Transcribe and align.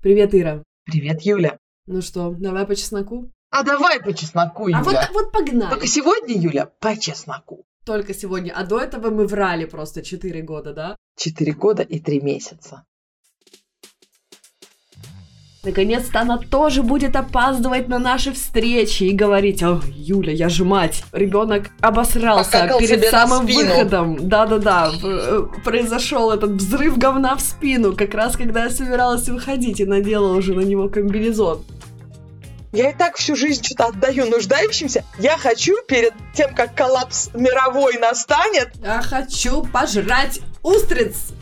Привет, 0.00 0.32
Ира. 0.32 0.62
Привет, 0.84 1.22
Юля. 1.22 1.58
Ну 1.86 2.02
что, 2.02 2.30
давай 2.38 2.64
по 2.66 2.76
чесноку? 2.76 3.32
А 3.50 3.64
давай 3.64 3.98
по 4.00 4.14
чесноку, 4.14 4.68
Юля. 4.68 4.78
А 4.78 4.84
вот, 4.84 4.96
вот 5.12 5.32
погнали. 5.32 5.70
Только 5.70 5.88
сегодня, 5.88 6.36
Юля, 6.38 6.66
по 6.66 6.96
чесноку. 6.96 7.66
Только 7.84 8.14
сегодня. 8.14 8.52
А 8.54 8.64
до 8.64 8.78
этого 8.78 9.10
мы 9.10 9.26
врали 9.26 9.64
просто 9.64 10.02
4 10.02 10.40
года, 10.42 10.72
да? 10.72 10.96
4 11.16 11.52
года 11.54 11.82
и 11.82 11.98
3 11.98 12.20
месяца. 12.20 12.84
Наконец-то 15.68 16.20
она 16.20 16.38
тоже 16.38 16.82
будет 16.82 17.14
опаздывать 17.14 17.88
на 17.88 17.98
наши 17.98 18.32
встречи 18.32 19.02
и 19.02 19.12
говорить, 19.12 19.62
о, 19.62 19.82
Юля, 19.94 20.32
я 20.32 20.48
же 20.48 20.64
мать. 20.64 21.04
Ребенок 21.12 21.68
обосрался 21.82 22.52
Покакал 22.52 22.78
перед 22.80 23.04
самым 23.10 23.44
выходом. 23.44 24.16
Да-да-да, 24.30 24.90
э, 25.04 25.42
произошел 25.62 26.30
этот 26.30 26.52
взрыв 26.52 26.96
говна 26.96 27.36
в 27.36 27.42
спину, 27.42 27.94
как 27.94 28.14
раз 28.14 28.38
когда 28.38 28.64
я 28.64 28.70
собиралась 28.70 29.28
выходить 29.28 29.80
и 29.80 29.84
надела 29.84 30.32
уже 30.32 30.54
на 30.54 30.62
него 30.62 30.88
комбинезон. 30.88 31.62
Я 32.72 32.88
и 32.90 32.96
так 32.96 33.18
всю 33.18 33.36
жизнь 33.36 33.62
что-то 33.62 33.88
отдаю 33.88 34.24
нуждающимся. 34.24 35.04
Я 35.18 35.36
хочу 35.36 35.76
перед 35.86 36.14
тем, 36.32 36.54
как 36.54 36.74
коллапс 36.74 37.28
мировой 37.34 37.98
настанет, 37.98 38.70
Я 38.82 39.02
хочу 39.02 39.64
пожрать 39.64 40.40
устриц! 40.62 41.32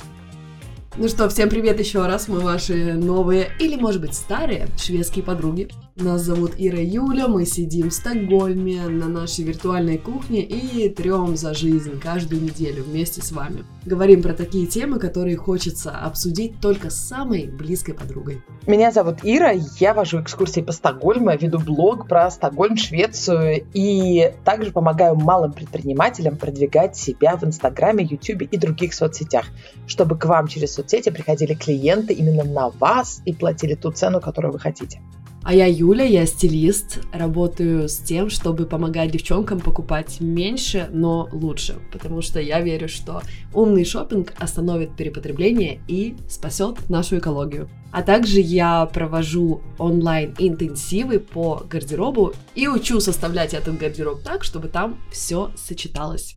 Ну 0.98 1.08
что, 1.08 1.28
всем 1.28 1.50
привет 1.50 1.78
еще 1.78 2.06
раз, 2.06 2.26
мы 2.26 2.40
ваши 2.40 2.94
новые 2.94 3.50
или, 3.58 3.76
может 3.76 4.00
быть, 4.00 4.14
старые 4.14 4.66
шведские 4.78 5.22
подруги. 5.22 5.68
Нас 5.98 6.20
зовут 6.20 6.52
Ира 6.58 6.78
Юля, 6.78 7.26
мы 7.26 7.46
сидим 7.46 7.88
в 7.88 7.94
Стокгольме 7.94 8.82
на 8.82 9.08
нашей 9.08 9.44
виртуальной 9.46 9.96
кухне 9.96 10.42
и 10.42 10.90
трем 10.90 11.38
за 11.38 11.54
жизнь 11.54 11.98
каждую 11.98 12.42
неделю 12.42 12.84
вместе 12.84 13.22
с 13.22 13.32
вами. 13.32 13.64
Говорим 13.86 14.20
про 14.20 14.34
такие 14.34 14.66
темы, 14.66 14.98
которые 14.98 15.36
хочется 15.38 15.92
обсудить 15.92 16.60
только 16.60 16.90
с 16.90 16.96
самой 16.96 17.46
близкой 17.46 17.94
подругой. 17.94 18.42
Меня 18.66 18.92
зовут 18.92 19.20
Ира, 19.22 19.52
я 19.80 19.94
вожу 19.94 20.20
экскурсии 20.20 20.60
по 20.60 20.72
Стокгольму, 20.72 21.34
веду 21.34 21.58
блог 21.58 22.06
про 22.06 22.30
Стокгольм, 22.30 22.76
Швецию 22.76 23.64
и 23.72 24.34
также 24.44 24.72
помогаю 24.72 25.16
малым 25.16 25.54
предпринимателям 25.54 26.36
продвигать 26.36 26.94
себя 26.94 27.38
в 27.38 27.44
Инстаграме, 27.44 28.04
Ютубе 28.04 28.44
и 28.44 28.58
других 28.58 28.92
соцсетях, 28.92 29.46
чтобы 29.86 30.18
к 30.18 30.26
вам 30.26 30.46
через 30.46 30.74
соцсети 30.74 31.08
приходили 31.08 31.54
клиенты 31.54 32.12
именно 32.12 32.44
на 32.44 32.68
вас 32.68 33.22
и 33.24 33.32
платили 33.32 33.72
ту 33.72 33.92
цену, 33.92 34.20
которую 34.20 34.52
вы 34.52 34.58
хотите. 34.58 35.00
А 35.48 35.54
я 35.54 35.66
Юля, 35.66 36.02
я 36.02 36.26
стилист, 36.26 36.98
работаю 37.12 37.88
с 37.88 37.98
тем, 37.98 38.30
чтобы 38.30 38.66
помогать 38.66 39.12
девчонкам 39.12 39.60
покупать 39.60 40.20
меньше, 40.20 40.88
но 40.90 41.28
лучше, 41.30 41.78
потому 41.92 42.20
что 42.20 42.40
я 42.40 42.60
верю, 42.60 42.88
что 42.88 43.22
умный 43.54 43.84
шопинг 43.84 44.32
остановит 44.40 44.96
перепотребление 44.96 45.78
и 45.86 46.16
спасет 46.28 46.90
нашу 46.90 47.18
экологию. 47.18 47.68
А 47.92 48.02
также 48.02 48.40
я 48.40 48.86
провожу 48.86 49.60
онлайн-интенсивы 49.78 51.20
по 51.20 51.62
гардеробу 51.70 52.32
и 52.56 52.66
учу 52.66 52.98
составлять 52.98 53.54
этот 53.54 53.78
гардероб 53.78 54.22
так, 54.24 54.42
чтобы 54.42 54.66
там 54.66 54.98
все 55.12 55.52
сочеталось. 55.54 56.36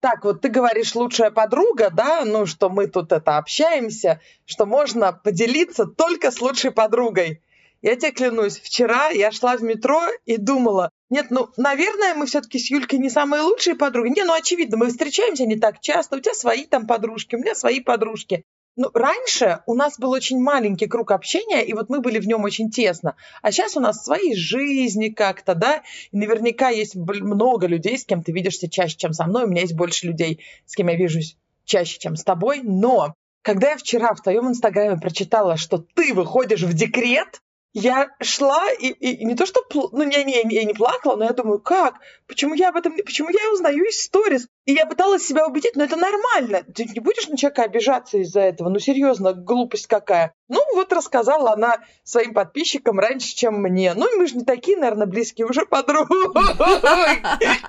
Так, 0.00 0.24
вот 0.24 0.40
ты 0.40 0.48
говоришь 0.48 0.94
лучшая 0.94 1.30
подруга, 1.30 1.90
да, 1.90 2.24
ну 2.24 2.46
что 2.46 2.70
мы 2.70 2.86
тут 2.86 3.12
это 3.12 3.36
общаемся, 3.36 4.20
что 4.46 4.64
можно 4.64 5.12
поделиться 5.12 5.84
только 5.84 6.30
с 6.30 6.40
лучшей 6.40 6.70
подругой. 6.70 7.42
Я 7.82 7.96
тебе 7.96 8.12
клянусь, 8.12 8.58
вчера 8.58 9.08
я 9.10 9.30
шла 9.30 9.56
в 9.56 9.62
метро 9.62 10.02
и 10.24 10.38
думала, 10.38 10.90
нет, 11.10 11.26
ну, 11.30 11.50
наверное, 11.56 12.14
мы 12.14 12.26
все-таки 12.26 12.58
с 12.58 12.70
Юлькой 12.70 12.98
не 12.98 13.10
самые 13.10 13.42
лучшие 13.42 13.74
подруги. 13.74 14.10
Не, 14.10 14.24
ну, 14.24 14.32
очевидно, 14.32 14.76
мы 14.78 14.88
встречаемся 14.88 15.44
не 15.44 15.56
так 15.56 15.80
часто, 15.80 16.16
у 16.16 16.20
тебя 16.20 16.34
свои 16.34 16.64
там 16.64 16.86
подружки, 16.86 17.34
у 17.34 17.38
меня 17.38 17.54
свои 17.54 17.80
подружки. 17.80 18.44
Ну, 18.82 18.88
раньше 18.94 19.60
у 19.66 19.74
нас 19.74 19.98
был 19.98 20.10
очень 20.10 20.40
маленький 20.40 20.86
круг 20.86 21.10
общения, 21.10 21.62
и 21.62 21.74
вот 21.74 21.90
мы 21.90 22.00
были 22.00 22.18
в 22.18 22.26
нем 22.26 22.44
очень 22.44 22.70
тесно. 22.70 23.14
А 23.42 23.52
сейчас 23.52 23.76
у 23.76 23.80
нас 23.80 24.02
свои 24.02 24.34
жизни 24.34 25.10
как-то, 25.10 25.54
да, 25.54 25.82
и 26.12 26.16
наверняка 26.16 26.70
есть 26.70 26.96
много 26.96 27.66
людей, 27.66 27.98
с 27.98 28.06
кем 28.06 28.22
ты 28.22 28.32
видишься 28.32 28.70
чаще, 28.70 28.96
чем 28.96 29.12
со 29.12 29.26
мной. 29.26 29.44
У 29.44 29.48
меня 29.48 29.60
есть 29.60 29.74
больше 29.74 30.06
людей, 30.06 30.42
с 30.64 30.74
кем 30.74 30.88
я 30.88 30.96
вижусь 30.96 31.36
чаще, 31.66 31.98
чем 31.98 32.16
с 32.16 32.24
тобой. 32.24 32.62
Но 32.62 33.12
когда 33.42 33.72
я 33.72 33.76
вчера 33.76 34.14
в 34.14 34.22
твоем 34.22 34.48
инстаграме 34.48 34.98
прочитала, 34.98 35.58
что 35.58 35.76
ты 35.76 36.14
выходишь 36.14 36.62
в 36.62 36.72
декрет, 36.72 37.42
я 37.72 38.08
шла 38.20 38.64
и, 38.72 38.88
и 38.88 39.24
не 39.24 39.36
то 39.36 39.46
что, 39.46 39.62
пл- 39.70 39.90
ну, 39.92 40.02
не, 40.02 40.24
не, 40.24 40.42
я 40.52 40.64
не 40.64 40.74
плакала, 40.74 41.16
но 41.16 41.24
я 41.24 41.32
думаю, 41.32 41.60
как? 41.60 41.94
Почему 42.26 42.54
я 42.54 42.70
об 42.70 42.76
этом, 42.76 42.96
почему 42.96 43.28
я 43.28 43.52
узнаю 43.52 43.84
из 43.84 44.02
сторис? 44.02 44.48
И 44.64 44.72
я 44.72 44.86
пыталась 44.86 45.26
себя 45.26 45.46
убедить, 45.46 45.76
но 45.76 45.84
это 45.84 45.96
нормально. 45.96 46.62
Ты 46.74 46.84
не 46.84 47.00
будешь 47.00 47.28
на 47.28 47.36
человека 47.36 47.62
обижаться 47.62 48.18
из-за 48.18 48.40
этого? 48.40 48.68
Ну, 48.68 48.78
серьезно, 48.78 49.32
глупость 49.32 49.86
какая. 49.86 50.34
Ну, 50.48 50.60
вот 50.74 50.92
рассказала 50.92 51.52
она 51.52 51.78
своим 52.02 52.34
подписчикам 52.34 52.98
раньше, 52.98 53.34
чем 53.34 53.54
мне. 53.62 53.94
Ну, 53.94 54.06
мы 54.16 54.26
же 54.26 54.36
не 54.36 54.44
такие, 54.44 54.76
наверное, 54.76 55.06
близкие 55.06 55.46
уже 55.46 55.64
подруги. 55.66 56.10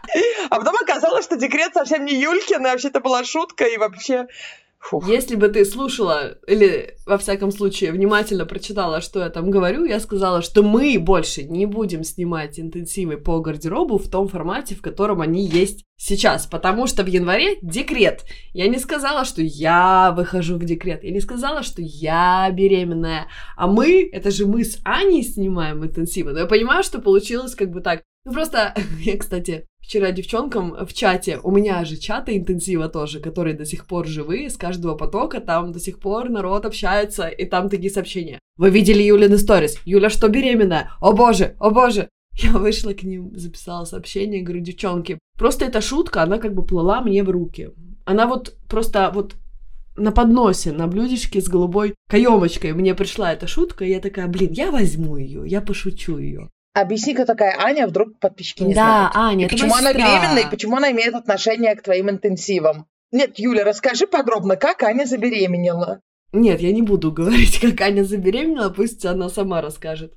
А 0.50 0.58
потом 0.58 0.76
оказалось, 0.76 1.24
что 1.26 1.38
декрет 1.38 1.74
совсем 1.74 2.04
не 2.06 2.14
Юлькин, 2.16 2.66
и 2.66 2.70
вообще 2.70 2.90
это 2.90 3.00
была 3.00 3.24
шутка, 3.24 3.66
и 3.66 3.78
вообще... 3.78 4.28
Фух. 4.82 5.08
Если 5.08 5.36
бы 5.36 5.48
ты 5.48 5.64
слушала, 5.64 6.38
или, 6.48 6.96
во 7.06 7.20
всяком 7.20 7.52
случае, 7.52 7.92
внимательно 7.92 8.48
прочитала, 8.48 9.00
что 9.00 9.20
я 9.20 9.30
там 9.30 9.52
говорю, 9.52 9.86
я 9.86 10.00
сказала, 10.00 10.42
что 10.42 10.64
мы 10.64 10.98
больше 11.00 11.44
не 11.44 11.68
будем 11.68 12.04
снимать 12.04 12.60
интенсивы 12.60 13.18
по 13.18 13.40
гардеробу 13.42 14.00
в 14.00 14.10
том 14.10 14.28
формате, 14.28 14.74
в 14.74 14.82
котором 14.82 15.22
они 15.22 15.46
есть 15.46 15.86
сейчас, 15.98 16.48
потому 16.48 16.88
что 16.88 17.04
в 17.04 17.08
январе 17.08 17.58
декрет. 17.62 18.26
Я 18.54 18.68
не 18.68 18.80
сказала, 18.80 19.24
что 19.24 19.44
я 19.44 20.14
выхожу 20.18 20.58
в 20.58 20.66
декрет, 20.66 21.04
я 21.04 21.12
не 21.12 21.22
сказала, 21.22 21.62
что 21.62 21.82
я 21.84 22.50
беременная, 22.52 23.28
а 23.56 23.68
мы, 23.68 24.10
это 24.12 24.32
же 24.32 24.48
мы 24.48 24.64
с 24.64 24.80
Аней 24.84 25.24
снимаем 25.24 25.86
интенсивы, 25.86 26.32
но 26.32 26.40
я 26.40 26.46
понимаю, 26.48 26.84
что 26.84 27.00
получилось 27.00 27.54
как 27.54 27.70
бы 27.70 27.82
так. 27.82 28.02
Ну 28.26 28.34
просто, 28.34 28.74
я, 29.00 29.16
кстати, 29.18 29.68
вчера 29.92 30.12
девчонкам 30.12 30.74
в 30.86 30.94
чате, 30.94 31.42
у 31.44 31.52
меня 31.52 31.84
же 31.84 31.98
чаты 31.98 32.38
интенсива 32.38 32.88
тоже, 32.88 33.20
которые 33.20 33.58
до 33.58 33.66
сих 33.66 33.86
пор 33.86 34.08
живы, 34.08 34.50
с 34.50 34.56
каждого 34.56 34.96
потока 34.96 35.42
там 35.42 35.74
до 35.74 35.82
сих 35.82 36.00
пор 36.00 36.30
народ 36.30 36.66
общается, 36.66 37.28
и 37.28 37.44
там 37.44 37.70
такие 37.70 37.92
сообщения. 37.92 38.40
Вы 38.56 38.70
видели 38.70 39.04
Юлины 39.04 39.38
сторис? 39.38 39.78
Юля 39.84 40.10
что, 40.10 40.30
беременная? 40.30 40.92
О 41.02 41.12
боже, 41.12 41.58
о 41.60 41.72
боже! 41.72 42.08
Я 42.36 42.52
вышла 42.54 42.94
к 42.94 43.04
ним, 43.04 43.38
записала 43.38 43.84
сообщение, 43.84 44.42
говорю, 44.42 44.62
девчонки, 44.62 45.20
просто 45.38 45.66
эта 45.66 45.82
шутка, 45.82 46.24
она 46.24 46.38
как 46.38 46.54
бы 46.54 46.66
плыла 46.66 47.02
мне 47.02 47.22
в 47.22 47.30
руки. 47.30 47.72
Она 48.06 48.28
вот 48.28 48.56
просто 48.70 49.12
вот 49.14 49.36
на 49.98 50.14
подносе, 50.14 50.72
на 50.72 50.88
блюдечке 50.88 51.42
с 51.42 51.50
голубой 51.50 51.96
каемочкой 52.10 52.72
мне 52.72 52.96
пришла 52.96 53.34
эта 53.34 53.46
шутка, 53.46 53.84
и 53.84 53.90
я 53.90 54.00
такая, 54.00 54.28
блин, 54.28 54.54
я 54.54 54.72
возьму 54.72 55.18
ее, 55.18 55.44
я 55.46 55.60
пошучу 55.60 56.18
ее. 56.18 56.50
Объясни, 56.74 57.14
кто 57.14 57.26
такая 57.26 57.58
Аня, 57.60 57.88
вдруг 57.88 58.18
подписчики 58.20 58.64
не 58.64 58.74
да, 58.74 59.12
знают. 59.12 59.16
Аня, 59.16 59.46
И 59.48 59.50
почему 59.50 59.76
она 59.76 59.92
сестра. 59.92 60.20
беременна, 60.20 60.40
и 60.40 60.50
почему 60.50 60.78
она 60.78 60.92
имеет 60.92 61.14
отношение 61.16 61.76
к 61.76 61.84
твоим 61.84 62.10
интенсивам? 62.10 62.88
Нет, 63.12 63.38
Юля, 63.40 63.66
расскажи 63.66 64.08
подробно, 64.08 64.56
как 64.56 64.84
Аня 64.84 65.06
забеременела. 65.06 66.00
Нет, 66.32 66.62
я 66.62 66.72
не 66.72 66.82
буду 66.82 67.12
говорить, 67.14 67.60
как 67.60 67.82
Аня 67.82 68.04
забеременела, 68.04 68.70
пусть 68.70 69.06
она 69.06 69.28
сама 69.30 69.62
расскажет. 69.62 70.14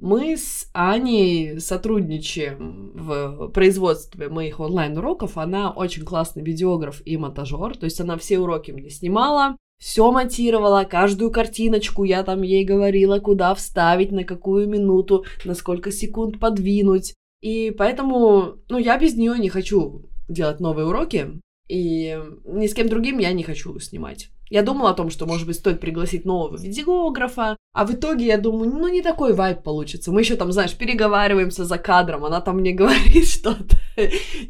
Мы 0.00 0.36
с 0.36 0.68
Аней 0.74 1.58
сотрудничаем 1.58 2.92
в 2.94 3.48
производстве 3.48 4.28
моих 4.28 4.60
онлайн-уроков. 4.60 5.36
Она 5.36 5.72
очень 5.72 6.04
классный 6.04 6.44
видеограф 6.44 7.02
и 7.04 7.16
монтажер, 7.16 7.76
то 7.76 7.84
есть 7.84 8.00
она 8.00 8.16
все 8.16 8.38
уроки 8.38 8.70
мне 8.70 8.90
снимала, 8.90 9.56
все 9.78 10.10
монтировала, 10.10 10.84
каждую 10.84 11.30
картиночку 11.30 12.04
я 12.04 12.22
там 12.24 12.42
ей 12.42 12.64
говорила, 12.64 13.20
куда 13.20 13.54
вставить, 13.54 14.12
на 14.12 14.24
какую 14.24 14.68
минуту, 14.68 15.24
на 15.44 15.54
сколько 15.54 15.92
секунд 15.92 16.40
подвинуть. 16.40 17.14
И 17.40 17.72
поэтому, 17.76 18.56
ну, 18.68 18.78
я 18.78 18.98
без 18.98 19.14
нее 19.14 19.38
не 19.38 19.48
хочу 19.48 20.02
делать 20.28 20.60
новые 20.60 20.86
уроки, 20.86 21.40
и 21.68 22.18
ни 22.44 22.66
с 22.66 22.74
кем 22.74 22.88
другим 22.88 23.18
я 23.18 23.32
не 23.32 23.44
хочу 23.44 23.78
снимать. 23.78 24.30
Я 24.50 24.62
думала 24.62 24.90
о 24.90 24.94
том, 24.94 25.10
что, 25.10 25.26
может 25.26 25.46
быть, 25.46 25.56
стоит 25.56 25.78
пригласить 25.78 26.24
нового 26.24 26.56
видеографа, 26.56 27.56
а 27.74 27.84
в 27.84 27.92
итоге 27.92 28.26
я 28.26 28.38
думаю, 28.38 28.70
ну, 28.70 28.88
не 28.88 29.02
такой 29.02 29.34
вайб 29.34 29.62
получится. 29.62 30.10
Мы 30.10 30.22
еще 30.22 30.36
там, 30.36 30.52
знаешь, 30.52 30.74
переговариваемся 30.74 31.64
за 31.64 31.78
кадром, 31.78 32.24
она 32.24 32.40
там 32.40 32.58
мне 32.58 32.72
говорит 32.74 33.28
что-то, 33.28 33.76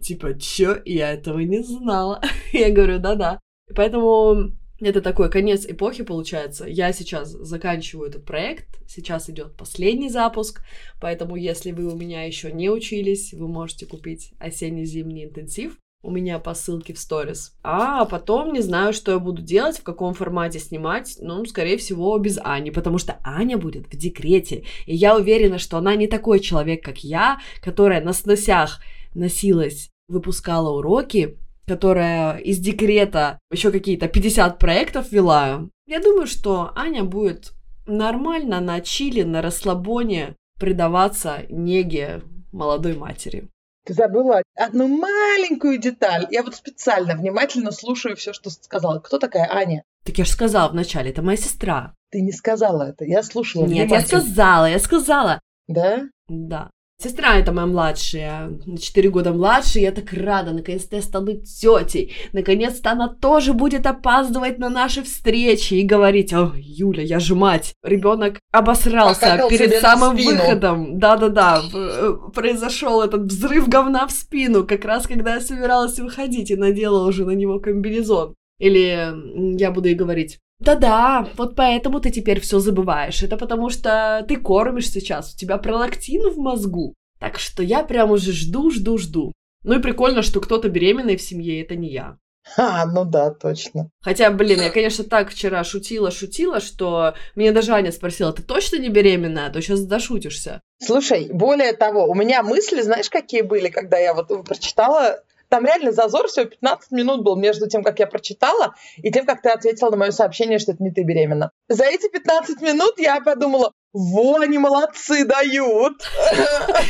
типа, 0.00 0.38
чё, 0.38 0.76
я 0.85 1.12
этого 1.12 1.41
не 1.41 1.62
знала. 1.62 2.23
Я 2.53 2.70
говорю, 2.70 2.99
да-да. 2.99 3.41
Поэтому 3.75 4.53
это 4.81 5.01
такой 5.01 5.31
конец 5.31 5.67
эпохи 5.67 6.05
получается. 6.05 6.67
Я 6.67 6.93
сейчас 6.93 7.31
заканчиваю 7.31 8.09
этот 8.09 8.25
проект, 8.25 8.81
сейчас 8.87 9.29
идет 9.29 9.57
последний 9.57 10.09
запуск, 10.09 10.63
поэтому 11.01 11.37
если 11.37 11.73
вы 11.73 11.93
у 11.93 11.97
меня 11.97 12.25
еще 12.25 12.53
не 12.53 12.71
учились, 12.71 13.33
вы 13.33 13.49
можете 13.49 13.87
купить 13.87 14.33
осенне-зимний 14.39 15.25
интенсив. 15.25 15.77
У 16.01 16.13
меня 16.13 16.39
по 16.39 16.55
ссылке 16.55 16.95
в 16.95 16.99
сторис. 17.01 17.59
А 17.65 18.05
потом 18.05 18.53
не 18.53 18.61
знаю, 18.61 18.93
что 18.93 19.11
я 19.11 19.19
буду 19.19 19.43
делать, 19.43 19.79
в 19.79 19.83
каком 19.83 20.15
формате 20.15 20.61
снимать. 20.61 21.17
Ну, 21.21 21.45
скорее 21.45 21.77
всего, 21.77 22.17
без 22.19 22.39
Ани, 22.39 22.71
потому 22.71 22.99
что 22.99 23.19
Аня 23.25 23.59
будет 23.59 23.89
в 23.89 23.97
декрете. 23.97 24.63
И 24.87 24.95
я 24.95 25.17
уверена, 25.17 25.59
что 25.59 25.77
она 25.77 25.97
не 25.97 26.07
такой 26.07 26.39
человек, 26.39 26.85
как 26.85 26.99
я, 26.99 27.41
которая 27.61 28.01
на 28.01 28.13
сносях 28.13 28.81
носилась, 29.13 29.91
выпускала 30.07 30.71
уроки, 30.71 31.37
которая 31.69 32.38
из 32.38 32.59
декрета 32.59 33.38
еще 33.53 33.70
какие-то 33.70 34.09
50 34.09 34.59
проектов 34.59 35.12
вела. 35.12 35.69
Я 35.87 36.00
думаю, 36.00 36.26
что 36.26 36.73
Аня 36.75 37.05
будет 37.05 37.53
нормально 37.87 38.61
на 38.61 38.81
чили, 38.81 39.23
на 39.23 39.43
расслабоне 39.43 40.35
предаваться 40.59 41.43
неге 41.49 42.23
молодой 42.53 42.97
матери. 42.97 43.49
Ты 43.85 43.94
забыла 43.94 44.43
одну 44.55 44.87
маленькую 44.88 45.79
деталь. 45.79 46.26
Я 46.31 46.43
вот 46.43 46.55
специально 46.55 47.15
внимательно 47.15 47.70
слушаю 47.70 48.17
все, 48.17 48.32
что 48.32 48.50
сказала. 48.50 48.99
Кто 48.99 49.19
такая 49.19 49.49
Аня? 49.50 49.82
Так 50.05 50.19
я 50.19 50.25
же 50.25 50.31
сказала 50.31 50.69
вначале, 50.70 51.11
это 51.11 51.23
моя 51.23 51.38
сестра. 51.38 51.94
Ты 52.11 52.20
не 52.20 52.32
сказала 52.32 52.82
это. 52.82 53.05
Я 53.05 53.23
слушала 53.23 53.67
Нет, 53.67 53.91
я 53.91 54.00
сказала, 54.00 54.67
я 54.67 54.79
сказала. 54.79 55.41
Да? 55.69 56.03
Да. 56.29 56.70
Сестра 57.00 57.39
это 57.39 57.53
моя 57.53 57.69
младшая, 57.69 58.59
на 58.67 58.77
4 58.77 59.09
года 59.11 59.33
младше, 59.33 59.79
я 59.79 59.93
так 59.93 60.12
рада, 60.12 60.50
наконец-то 60.50 60.97
я 60.97 61.03
стану 61.03 61.35
тетей, 61.35 62.17
наконец-то 62.33 62.91
она 62.91 63.06
тоже 63.06 63.53
будет 63.53 63.87
опаздывать 63.87 64.59
на 64.59 64.69
наши 64.69 65.05
встречи 65.05 65.75
и 65.75 65.85
говорить, 65.85 66.33
о, 66.33 66.53
Юля, 66.56 67.05
я 67.05 67.21
же 67.21 67.37
мать. 67.37 67.73
Ребенок 67.85 68.41
обосрался 68.50 69.21
Покакал 69.21 69.49
перед 69.49 69.75
самым 69.75 70.17
выходом. 70.17 70.99
Да-да-да, 70.99 71.62
э, 71.73 72.15
произошел 72.35 73.01
этот 73.01 73.31
взрыв 73.31 73.69
говна 73.69 74.09
в 74.09 74.11
спину, 74.11 74.67
как 74.67 74.85
раз 74.85 75.06
когда 75.06 75.35
я 75.35 75.41
собиралась 75.41 76.01
выходить 76.01 76.51
и 76.51 76.56
надела 76.56 77.06
уже 77.06 77.25
на 77.25 77.31
него 77.31 77.61
комбинезон. 77.61 78.35
Или 78.59 79.15
я 79.56 79.71
буду 79.71 79.87
ей 79.87 79.94
говорить, 79.94 80.41
да-да, 80.60 81.28
вот 81.37 81.55
поэтому 81.55 82.00
ты 82.00 82.10
теперь 82.10 82.40
все 82.40 82.58
забываешь. 82.58 83.22
Это 83.22 83.37
потому 83.37 83.70
что 83.70 84.25
ты 84.28 84.37
кормишь 84.37 84.90
сейчас, 84.90 85.34
у 85.34 85.37
тебя 85.37 85.56
пролактин 85.58 86.31
в 86.31 86.38
мозгу. 86.38 86.94
Так 87.20 87.38
что 87.38 87.62
я 87.62 87.82
прям 87.82 88.10
уже 88.10 88.32
жду, 88.32 88.70
жду, 88.70 88.99
жду. 88.99 89.32
Ну 89.64 89.78
и 89.78 89.82
прикольно, 89.82 90.22
что 90.22 90.40
кто-то 90.40 90.69
беременный 90.69 91.16
в 91.16 91.22
семье, 91.22 91.62
это 91.62 91.76
не 91.76 91.90
я. 91.90 92.16
А, 92.56 92.87
ну 92.87 93.05
да, 93.05 93.31
точно. 93.31 93.90
Хотя, 94.00 94.31
блин, 94.31 94.60
я, 94.60 94.70
конечно, 94.70 95.05
так 95.05 95.31
вчера 95.31 95.62
шутила-шутила, 95.64 96.60
что 96.60 97.14
мне 97.34 97.52
даже 97.52 97.72
Аня 97.72 97.93
спросила, 97.93 98.32
ты 98.32 98.43
точно 98.43 98.76
не 98.76 98.88
беременная, 98.88 99.49
а 99.49 99.50
то 99.50 99.60
сейчас 99.60 99.84
дошутишься. 99.84 100.62
Слушай, 100.82 101.28
более 101.31 101.72
того, 101.72 102.06
у 102.06 102.14
меня 102.14 102.43
мысли, 102.43 102.81
знаешь, 102.81 103.10
какие 103.10 103.43
были, 103.43 103.69
когда 103.69 103.99
я 103.99 104.14
вот 104.14 104.28
прочитала 104.46 105.22
там 105.49 105.65
реально 105.65 105.93
зазор 105.93 106.29
всего 106.29 106.47
15 106.47 106.91
минут 106.93 107.23
был 107.23 107.37
между 107.37 107.69
тем, 107.69 107.83
как 107.83 107.99
я 107.99 108.06
прочитала, 108.06 108.75
и 108.97 109.11
тем, 109.11 109.27
как 109.27 109.43
ты 109.43 109.50
ответила 109.50 109.91
на 109.91 109.97
мое 109.97 110.11
сообщение, 110.11 110.59
что 110.59 110.73
это 110.73 110.83
не 110.83 110.91
ты 110.91 111.03
беременна. 111.03 111.50
За 111.69 111.85
эти 111.85 112.09
15 112.09 112.61
минут 112.62 112.99
я 112.99 113.21
подумала, 113.21 113.73
во, 113.93 114.41
они 114.41 114.59
молодцы 114.59 115.25
дают. 115.25 115.95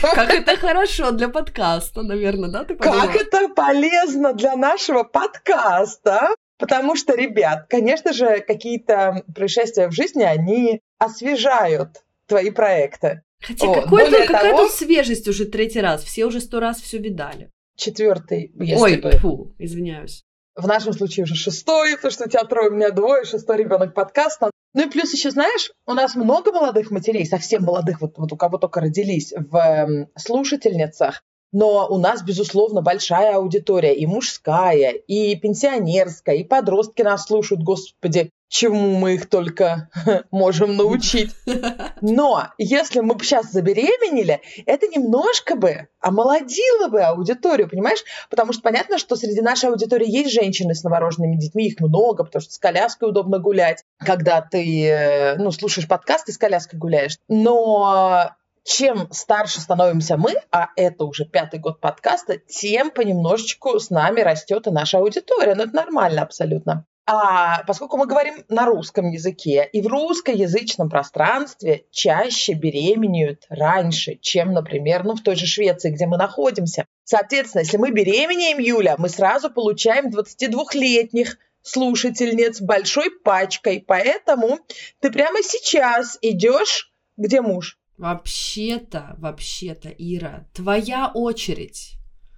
Как 0.02 0.34
это 0.34 0.56
хорошо 0.56 1.12
для 1.12 1.28
подкаста, 1.28 2.02
наверное, 2.02 2.50
да, 2.50 2.64
ты 2.64 2.74
подумала? 2.74 3.06
Как 3.06 3.16
это 3.16 3.48
полезно 3.48 4.32
для 4.32 4.56
нашего 4.56 5.04
подкаста. 5.04 6.34
Потому 6.58 6.96
что, 6.96 7.14
ребят, 7.14 7.66
конечно 7.68 8.12
же, 8.12 8.40
какие-то 8.40 9.22
происшествия 9.32 9.86
в 9.86 9.92
жизни, 9.92 10.24
они 10.24 10.80
освежают 10.98 12.02
твои 12.26 12.50
проекты. 12.50 13.22
Хотя 13.40 13.68
О, 13.68 13.74
какой 13.74 13.88
более 13.88 14.18
тут, 14.18 14.26
какая 14.26 14.50
того- 14.50 14.64
тут 14.64 14.72
свежесть 14.72 15.28
уже 15.28 15.44
третий 15.44 15.80
раз? 15.80 16.02
Все 16.02 16.24
уже 16.24 16.40
сто 16.40 16.58
раз 16.58 16.80
все 16.80 16.98
видали. 16.98 17.52
Четвертый, 17.78 18.50
если 18.58 18.82
Ой, 18.82 18.96
бы. 18.96 19.12
фу, 19.12 19.54
извиняюсь. 19.56 20.24
В 20.56 20.66
нашем 20.66 20.92
случае 20.92 21.22
уже 21.22 21.36
шестой, 21.36 21.94
потому 21.94 22.10
что 22.10 22.24
у 22.24 22.28
тебя 22.28 22.42
трое, 22.42 22.70
у 22.70 22.74
меня 22.74 22.90
двое, 22.90 23.24
шестой 23.24 23.58
ребенок 23.58 23.94
подкаста. 23.94 24.50
Ну 24.74 24.88
и 24.88 24.90
плюс 24.90 25.12
еще, 25.12 25.30
знаешь, 25.30 25.70
у 25.86 25.92
нас 25.92 26.16
много 26.16 26.50
молодых 26.50 26.90
матерей, 26.90 27.24
совсем 27.24 27.62
молодых, 27.62 28.00
вот, 28.00 28.18
вот 28.18 28.32
у 28.32 28.36
кого 28.36 28.58
только 28.58 28.80
родились 28.80 29.32
в 29.32 30.08
слушательницах. 30.16 31.22
Но 31.52 31.86
у 31.88 31.98
нас, 31.98 32.22
безусловно, 32.22 32.82
большая 32.82 33.36
аудитория, 33.36 33.94
и 33.94 34.06
мужская, 34.06 34.92
и 34.92 35.34
пенсионерская, 35.36 36.36
и 36.36 36.44
подростки 36.44 37.02
нас 37.02 37.26
слушают, 37.26 37.62
господи, 37.62 38.30
чему 38.48 38.96
мы 38.98 39.14
их 39.14 39.28
только 39.28 39.90
можем 40.30 40.76
научить. 40.76 41.34
Но 42.00 42.48
если 42.58 43.00
мы 43.00 43.14
бы 43.14 43.24
сейчас 43.24 43.52
забеременели, 43.52 44.40
это 44.66 44.88
немножко 44.88 45.54
бы 45.56 45.88
омолодило 46.00 46.88
бы 46.88 47.02
аудиторию, 47.02 47.68
понимаешь? 47.68 48.02
Потому 48.30 48.52
что 48.52 48.62
понятно, 48.62 48.98
что 48.98 49.16
среди 49.16 49.40
нашей 49.40 49.70
аудитории 49.70 50.10
есть 50.10 50.32
женщины 50.32 50.74
с 50.74 50.82
новорожденными 50.82 51.36
детьми, 51.36 51.66
их 51.66 51.80
много, 51.80 52.24
потому 52.24 52.42
что 52.42 52.52
с 52.52 52.58
коляской 52.58 53.08
удобно 53.08 53.38
гулять, 53.38 53.84
когда 53.98 54.40
ты, 54.40 54.86
э, 54.86 55.36
ну, 55.36 55.50
слушаешь 55.50 55.88
подкаст 55.88 56.28
и 56.28 56.32
с 56.32 56.38
коляской 56.38 56.78
гуляешь. 56.78 57.18
Но 57.28 58.30
чем 58.68 59.08
старше 59.10 59.60
становимся 59.60 60.18
мы, 60.18 60.34
а 60.52 60.68
это 60.76 61.04
уже 61.04 61.24
пятый 61.24 61.58
год 61.58 61.80
подкаста, 61.80 62.36
тем 62.36 62.90
понемножечку 62.90 63.80
с 63.80 63.88
нами 63.88 64.20
растет 64.20 64.66
и 64.66 64.70
наша 64.70 64.98
аудитория. 64.98 65.54
Ну, 65.54 65.62
это 65.64 65.74
нормально 65.74 66.22
абсолютно. 66.22 66.84
А 67.06 67.64
поскольку 67.64 67.96
мы 67.96 68.06
говорим 68.06 68.44
на 68.50 68.66
русском 68.66 69.10
языке, 69.10 69.66
и 69.72 69.80
в 69.80 69.86
русскоязычном 69.86 70.90
пространстве 70.90 71.86
чаще 71.90 72.52
беременеют 72.52 73.46
раньше, 73.48 74.16
чем, 74.20 74.52
например, 74.52 75.04
ну, 75.04 75.16
в 75.16 75.22
той 75.22 75.34
же 75.34 75.46
Швеции, 75.46 75.90
где 75.90 76.06
мы 76.06 76.18
находимся. 76.18 76.84
Соответственно, 77.04 77.62
если 77.62 77.78
мы 77.78 77.90
беременеем, 77.90 78.58
Юля, 78.58 78.96
мы 78.98 79.08
сразу 79.08 79.50
получаем 79.50 80.10
22-летних 80.10 81.38
слушательниц 81.62 82.60
большой 82.60 83.10
пачкой. 83.24 83.82
Поэтому 83.86 84.58
ты 85.00 85.10
прямо 85.10 85.38
сейчас 85.42 86.18
идешь, 86.20 86.92
где 87.16 87.40
муж? 87.40 87.78
Вообще-то, 87.98 89.16
вообще-то, 89.18 89.88
Ира, 89.88 90.46
твоя 90.54 91.10
очередь. 91.12 91.94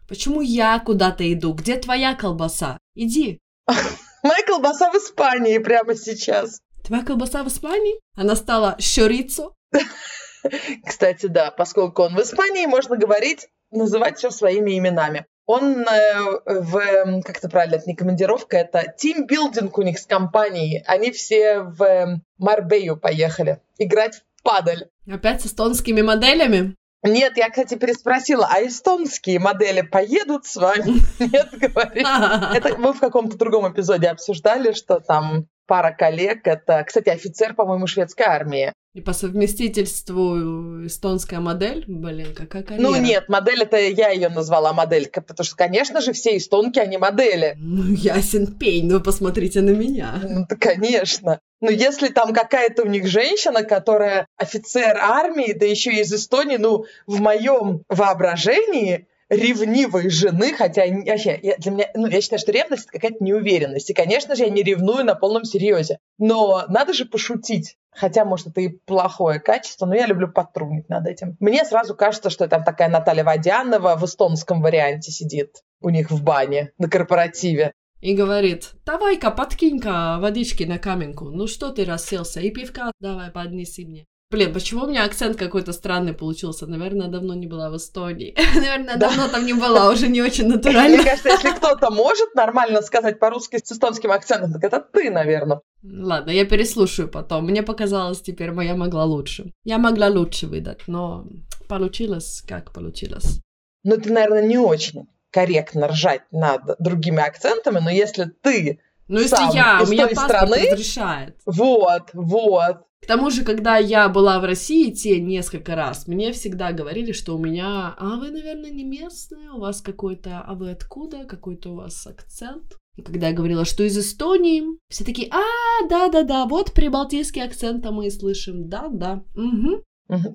Почему 0.08 0.40
я 0.40 0.78
куда-то 0.80 1.30
иду? 1.30 1.52
Где 1.52 1.76
твоя 1.76 2.14
колбаса? 2.14 2.78
Иди. 2.94 3.38
Моя 4.22 4.42
колбаса 4.46 4.90
в 4.90 4.96
Испании 4.96 5.58
прямо 5.58 5.94
сейчас. 5.94 6.60
Твоя 6.82 7.04
колбаса 7.04 7.44
в 7.44 7.48
Испании? 7.48 8.00
Она 8.16 8.36
стала 8.36 8.76
щорицо? 8.80 9.54
Кстати, 10.86 11.26
да, 11.26 11.50
поскольку 11.50 12.02
он 12.02 12.16
в 12.16 12.20
Испании, 12.22 12.64
можно 12.64 12.96
говорить, 12.96 13.46
называть 13.70 14.16
все 14.16 14.30
своими 14.30 14.78
именами. 14.78 15.26
Он 15.46 15.84
э, 15.86 16.40
в, 16.46 17.22
как 17.22 17.38
это 17.38 17.48
правильно, 17.48 17.76
это 17.76 17.84
не 17.86 17.96
командировка, 17.96 18.56
это 18.56 18.94
тимбилдинг 18.96 19.76
у 19.76 19.82
них 19.82 19.98
с 19.98 20.06
компанией. 20.06 20.82
Они 20.86 21.10
все 21.10 21.60
в 21.60 22.20
Марбею 22.38 22.96
поехали 22.96 23.60
играть 23.78 24.16
в 24.16 24.29
падаль. 24.42 24.88
Опять 25.10 25.42
с 25.42 25.46
эстонскими 25.46 26.02
моделями? 26.02 26.76
Нет, 27.02 27.36
я, 27.36 27.48
кстати, 27.48 27.76
переспросила, 27.76 28.46
а 28.50 28.62
эстонские 28.62 29.38
модели 29.38 29.80
поедут 29.80 30.44
с 30.44 30.56
вами? 30.56 31.00
Нет, 31.18 31.48
говорит. 31.52 32.06
Это 32.06 32.76
мы 32.78 32.92
в 32.92 33.00
каком-то 33.00 33.38
другом 33.38 33.72
эпизоде 33.72 34.08
обсуждали, 34.08 34.72
что 34.72 35.00
там 35.00 35.46
пара 35.66 35.92
коллег, 35.92 36.46
это, 36.46 36.84
кстати, 36.84 37.08
офицер, 37.08 37.54
по-моему, 37.54 37.86
шведской 37.86 38.26
армии. 38.26 38.72
И 38.92 39.00
по 39.00 39.12
совместительству 39.12 40.84
эстонская 40.84 41.38
модель? 41.38 41.84
Блин, 41.86 42.34
какая 42.34 42.64
карьера. 42.64 42.82
Ну 42.82 42.96
нет, 42.96 43.28
модель 43.28 43.62
это 43.62 43.76
я 43.76 44.08
ее 44.08 44.28
назвала 44.28 44.72
моделька, 44.72 45.20
потому 45.20 45.44
что, 45.44 45.54
конечно 45.54 46.00
же, 46.00 46.12
все 46.12 46.36
эстонки, 46.36 46.80
они 46.80 46.98
модели. 46.98 47.54
Ну, 47.56 47.84
ясен 47.94 48.48
пень, 48.58 48.90
ну 48.90 49.00
посмотрите 49.00 49.60
на 49.60 49.70
меня. 49.70 50.20
Ну, 50.20 50.44
да, 50.48 50.56
конечно. 50.56 51.38
Но 51.60 51.70
если 51.70 52.08
там 52.08 52.32
какая-то 52.32 52.82
у 52.82 52.86
них 52.86 53.06
женщина, 53.06 53.62
которая 53.62 54.26
офицер 54.36 54.96
армии, 54.96 55.52
да 55.52 55.66
еще 55.66 55.92
из 55.92 56.12
Эстонии, 56.12 56.56
ну, 56.56 56.84
в 57.06 57.20
моем 57.20 57.84
воображении 57.88 59.06
ревнивой 59.28 60.10
жены, 60.10 60.52
хотя 60.52 60.82
вообще, 60.86 61.38
я, 61.40 61.56
для 61.58 61.70
меня, 61.70 61.86
ну, 61.94 62.08
я 62.08 62.20
считаю, 62.20 62.40
что 62.40 62.50
ревность 62.50 62.88
это 62.88 62.92
какая-то 62.94 63.22
неуверенность. 63.22 63.88
И, 63.88 63.94
конечно 63.94 64.34
же, 64.34 64.42
я 64.42 64.50
не 64.50 64.64
ревную 64.64 65.04
на 65.04 65.14
полном 65.14 65.44
серьезе. 65.44 65.98
Но 66.18 66.64
надо 66.68 66.92
же 66.92 67.04
пошутить. 67.04 67.76
Хотя, 67.92 68.24
может, 68.24 68.48
это 68.48 68.60
и 68.60 68.68
плохое 68.68 69.40
качество, 69.40 69.86
но 69.86 69.94
я 69.94 70.06
люблю 70.06 70.28
потрунить 70.28 70.88
над 70.88 71.06
этим. 71.06 71.36
Мне 71.40 71.64
сразу 71.64 71.94
кажется, 71.94 72.30
что 72.30 72.48
там 72.48 72.64
такая 72.64 72.88
Наталья 72.88 73.24
Водянова 73.24 73.96
в 73.96 74.04
эстонском 74.04 74.62
варианте 74.62 75.10
сидит 75.10 75.62
у 75.80 75.90
них 75.90 76.10
в 76.10 76.22
бане 76.22 76.72
на 76.78 76.88
корпоративе. 76.88 77.72
И 78.00 78.14
говорит, 78.14 78.70
давай-ка 78.86 79.30
подкинь-ка 79.30 80.18
водички 80.20 80.64
на 80.64 80.78
каменку. 80.78 81.26
Ну 81.26 81.46
что 81.46 81.70
ты 81.70 81.84
расселся? 81.84 82.40
И 82.40 82.50
пивка 82.50 82.92
давай 82.98 83.30
поднеси 83.30 83.84
мне. 83.84 84.06
Блин, 84.30 84.52
почему 84.54 84.84
у 84.84 84.86
меня 84.86 85.04
акцент 85.04 85.36
какой-то 85.36 85.72
странный 85.72 86.12
получился? 86.12 86.66
Наверное, 86.68 87.08
давно 87.08 87.34
не 87.34 87.48
была 87.48 87.68
в 87.68 87.76
Эстонии. 87.76 88.36
Наверное, 88.54 88.96
Да. 88.96 89.08
давно 89.08 89.26
там 89.28 89.44
не 89.44 89.54
была, 89.54 89.90
уже 89.90 90.06
не 90.08 90.22
очень 90.22 90.44
Мне 90.44 90.54
натурально. 90.54 91.02
кажется, 91.02 91.30
если 91.30 91.50
кто-то 91.50 91.90
может 91.90 92.32
нормально 92.36 92.80
сказать 92.82 93.18
по-русски 93.18 93.58
с 93.58 93.72
эстонским 93.72 94.12
акцентом, 94.12 94.52
так 94.52 94.62
это 94.62 94.78
ты, 94.80 95.10
наверное. 95.10 95.62
Ладно, 95.82 96.30
я 96.30 96.44
переслушаю 96.44 97.08
потом. 97.08 97.46
Мне 97.46 97.64
показалось, 97.64 98.20
теперь 98.20 98.52
моя 98.52 98.76
могла 98.76 99.04
лучше. 99.04 99.50
Я 99.64 99.78
могла 99.78 100.06
лучше 100.06 100.46
выдать, 100.46 100.82
но 100.86 101.26
получилось, 101.68 102.42
как 102.46 102.72
получилось. 102.72 103.40
Но 103.82 103.96
ты, 103.96 104.12
наверное, 104.12 104.42
не 104.46 104.58
очень 104.58 105.08
корректно 105.32 105.88
ржать 105.88 106.22
над 106.30 106.62
другими 106.78 107.20
акцентами, 107.20 107.80
но 107.80 107.90
если 107.90 108.26
ты... 108.42 108.78
Ну, 109.10 109.18
если 109.18 109.34
Сам 109.34 109.50
я, 109.52 109.80
у 109.82 109.90
меня 109.90 110.06
паспорт 110.06 110.30
страны? 110.30 110.70
разрешает. 110.70 111.36
Вот, 111.44 112.10
вот. 112.12 112.76
К 113.02 113.06
тому 113.06 113.30
же, 113.30 113.44
когда 113.44 113.76
я 113.76 114.08
была 114.08 114.38
в 114.38 114.44
России 114.44 114.92
те 114.92 115.20
несколько 115.20 115.74
раз, 115.74 116.06
мне 116.06 116.30
всегда 116.32 116.70
говорили, 116.70 117.10
что 117.10 117.34
у 117.34 117.38
меня, 117.38 117.94
а 117.98 118.16
вы, 118.16 118.30
наверное, 118.30 118.70
не 118.70 118.84
местные, 118.84 119.50
у 119.50 119.58
вас 119.58 119.80
какой-то, 119.80 120.44
а 120.46 120.54
вы 120.54 120.70
откуда, 120.70 121.24
какой-то 121.24 121.70
у 121.70 121.76
вас 121.76 122.06
акцент. 122.06 122.76
И 122.96 123.02
когда 123.02 123.28
я 123.28 123.34
говорила, 123.34 123.64
что 123.64 123.82
из 123.82 123.98
Эстонии, 123.98 124.62
все 124.88 125.04
такие, 125.04 125.28
а, 125.32 125.88
да-да-да, 125.88 126.46
вот 126.46 126.72
прибалтийский 126.72 127.42
акцент 127.42 127.84
мы 127.90 128.06
и 128.06 128.10
слышим, 128.10 128.68
да-да, 128.68 129.24
угу. 129.34 129.82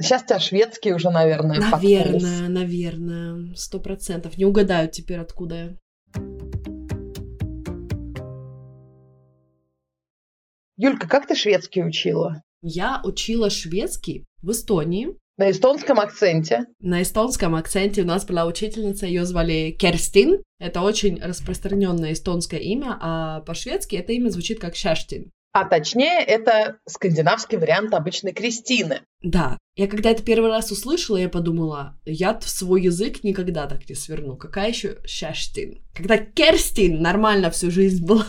Сейчас 0.01 0.23
у 0.23 0.27
тебя 0.27 0.39
шведский 0.39 0.93
уже, 0.93 1.09
наверное, 1.09 1.59
Наверное, 1.59 2.13
подполз. 2.13 2.49
наверное, 2.49 3.53
сто 3.55 3.79
процентов. 3.79 4.37
Не 4.37 4.45
угадают 4.45 4.93
теперь, 4.93 5.19
откуда 5.19 5.55
я. 5.55 5.75
Юлька, 10.77 11.07
как 11.07 11.25
ты 11.27 11.35
шведский 11.35 11.83
учила? 11.83 12.41
Я 12.61 13.01
учила 13.03 13.49
шведский 13.49 14.25
в 14.41 14.51
Эстонии. 14.51 15.15
На 15.37 15.51
эстонском 15.51 15.99
акценте? 15.99 16.65
На 16.79 17.01
эстонском 17.01 17.55
акценте 17.55 18.01
у 18.01 18.05
нас 18.05 18.25
была 18.25 18.45
учительница, 18.45 19.05
ее 19.05 19.25
звали 19.25 19.75
Керстин. 19.77 20.41
Это 20.59 20.81
очень 20.81 21.21
распространенное 21.21 22.13
эстонское 22.13 22.59
имя, 22.59 22.97
а 23.01 23.41
по-шведски 23.41 23.95
это 23.95 24.13
имя 24.13 24.29
звучит 24.29 24.59
как 24.59 24.75
Шаштин. 24.75 25.31
А 25.53 25.63
точнее, 25.63 26.21
это 26.21 26.79
скандинавский 26.85 27.57
вариант 27.57 27.93
обычной 27.93 28.33
Кристины. 28.33 29.01
Да. 29.21 29.57
Я 29.77 29.87
когда 29.87 30.11
это 30.11 30.23
первый 30.23 30.49
раз 30.49 30.71
услышала, 30.71 31.15
я 31.15 31.29
подумала, 31.29 31.97
я 32.03 32.37
в 32.37 32.49
свой 32.49 32.81
язык 32.81 33.23
никогда 33.23 33.65
так 33.67 33.87
не 33.87 33.95
сверну. 33.95 34.35
Какая 34.35 34.69
еще 34.69 34.97
Шаштин? 35.05 35.81
Когда 35.93 36.17
Керстин 36.17 37.01
нормально 37.01 37.51
всю 37.51 37.71
жизнь 37.71 38.05
была. 38.05 38.25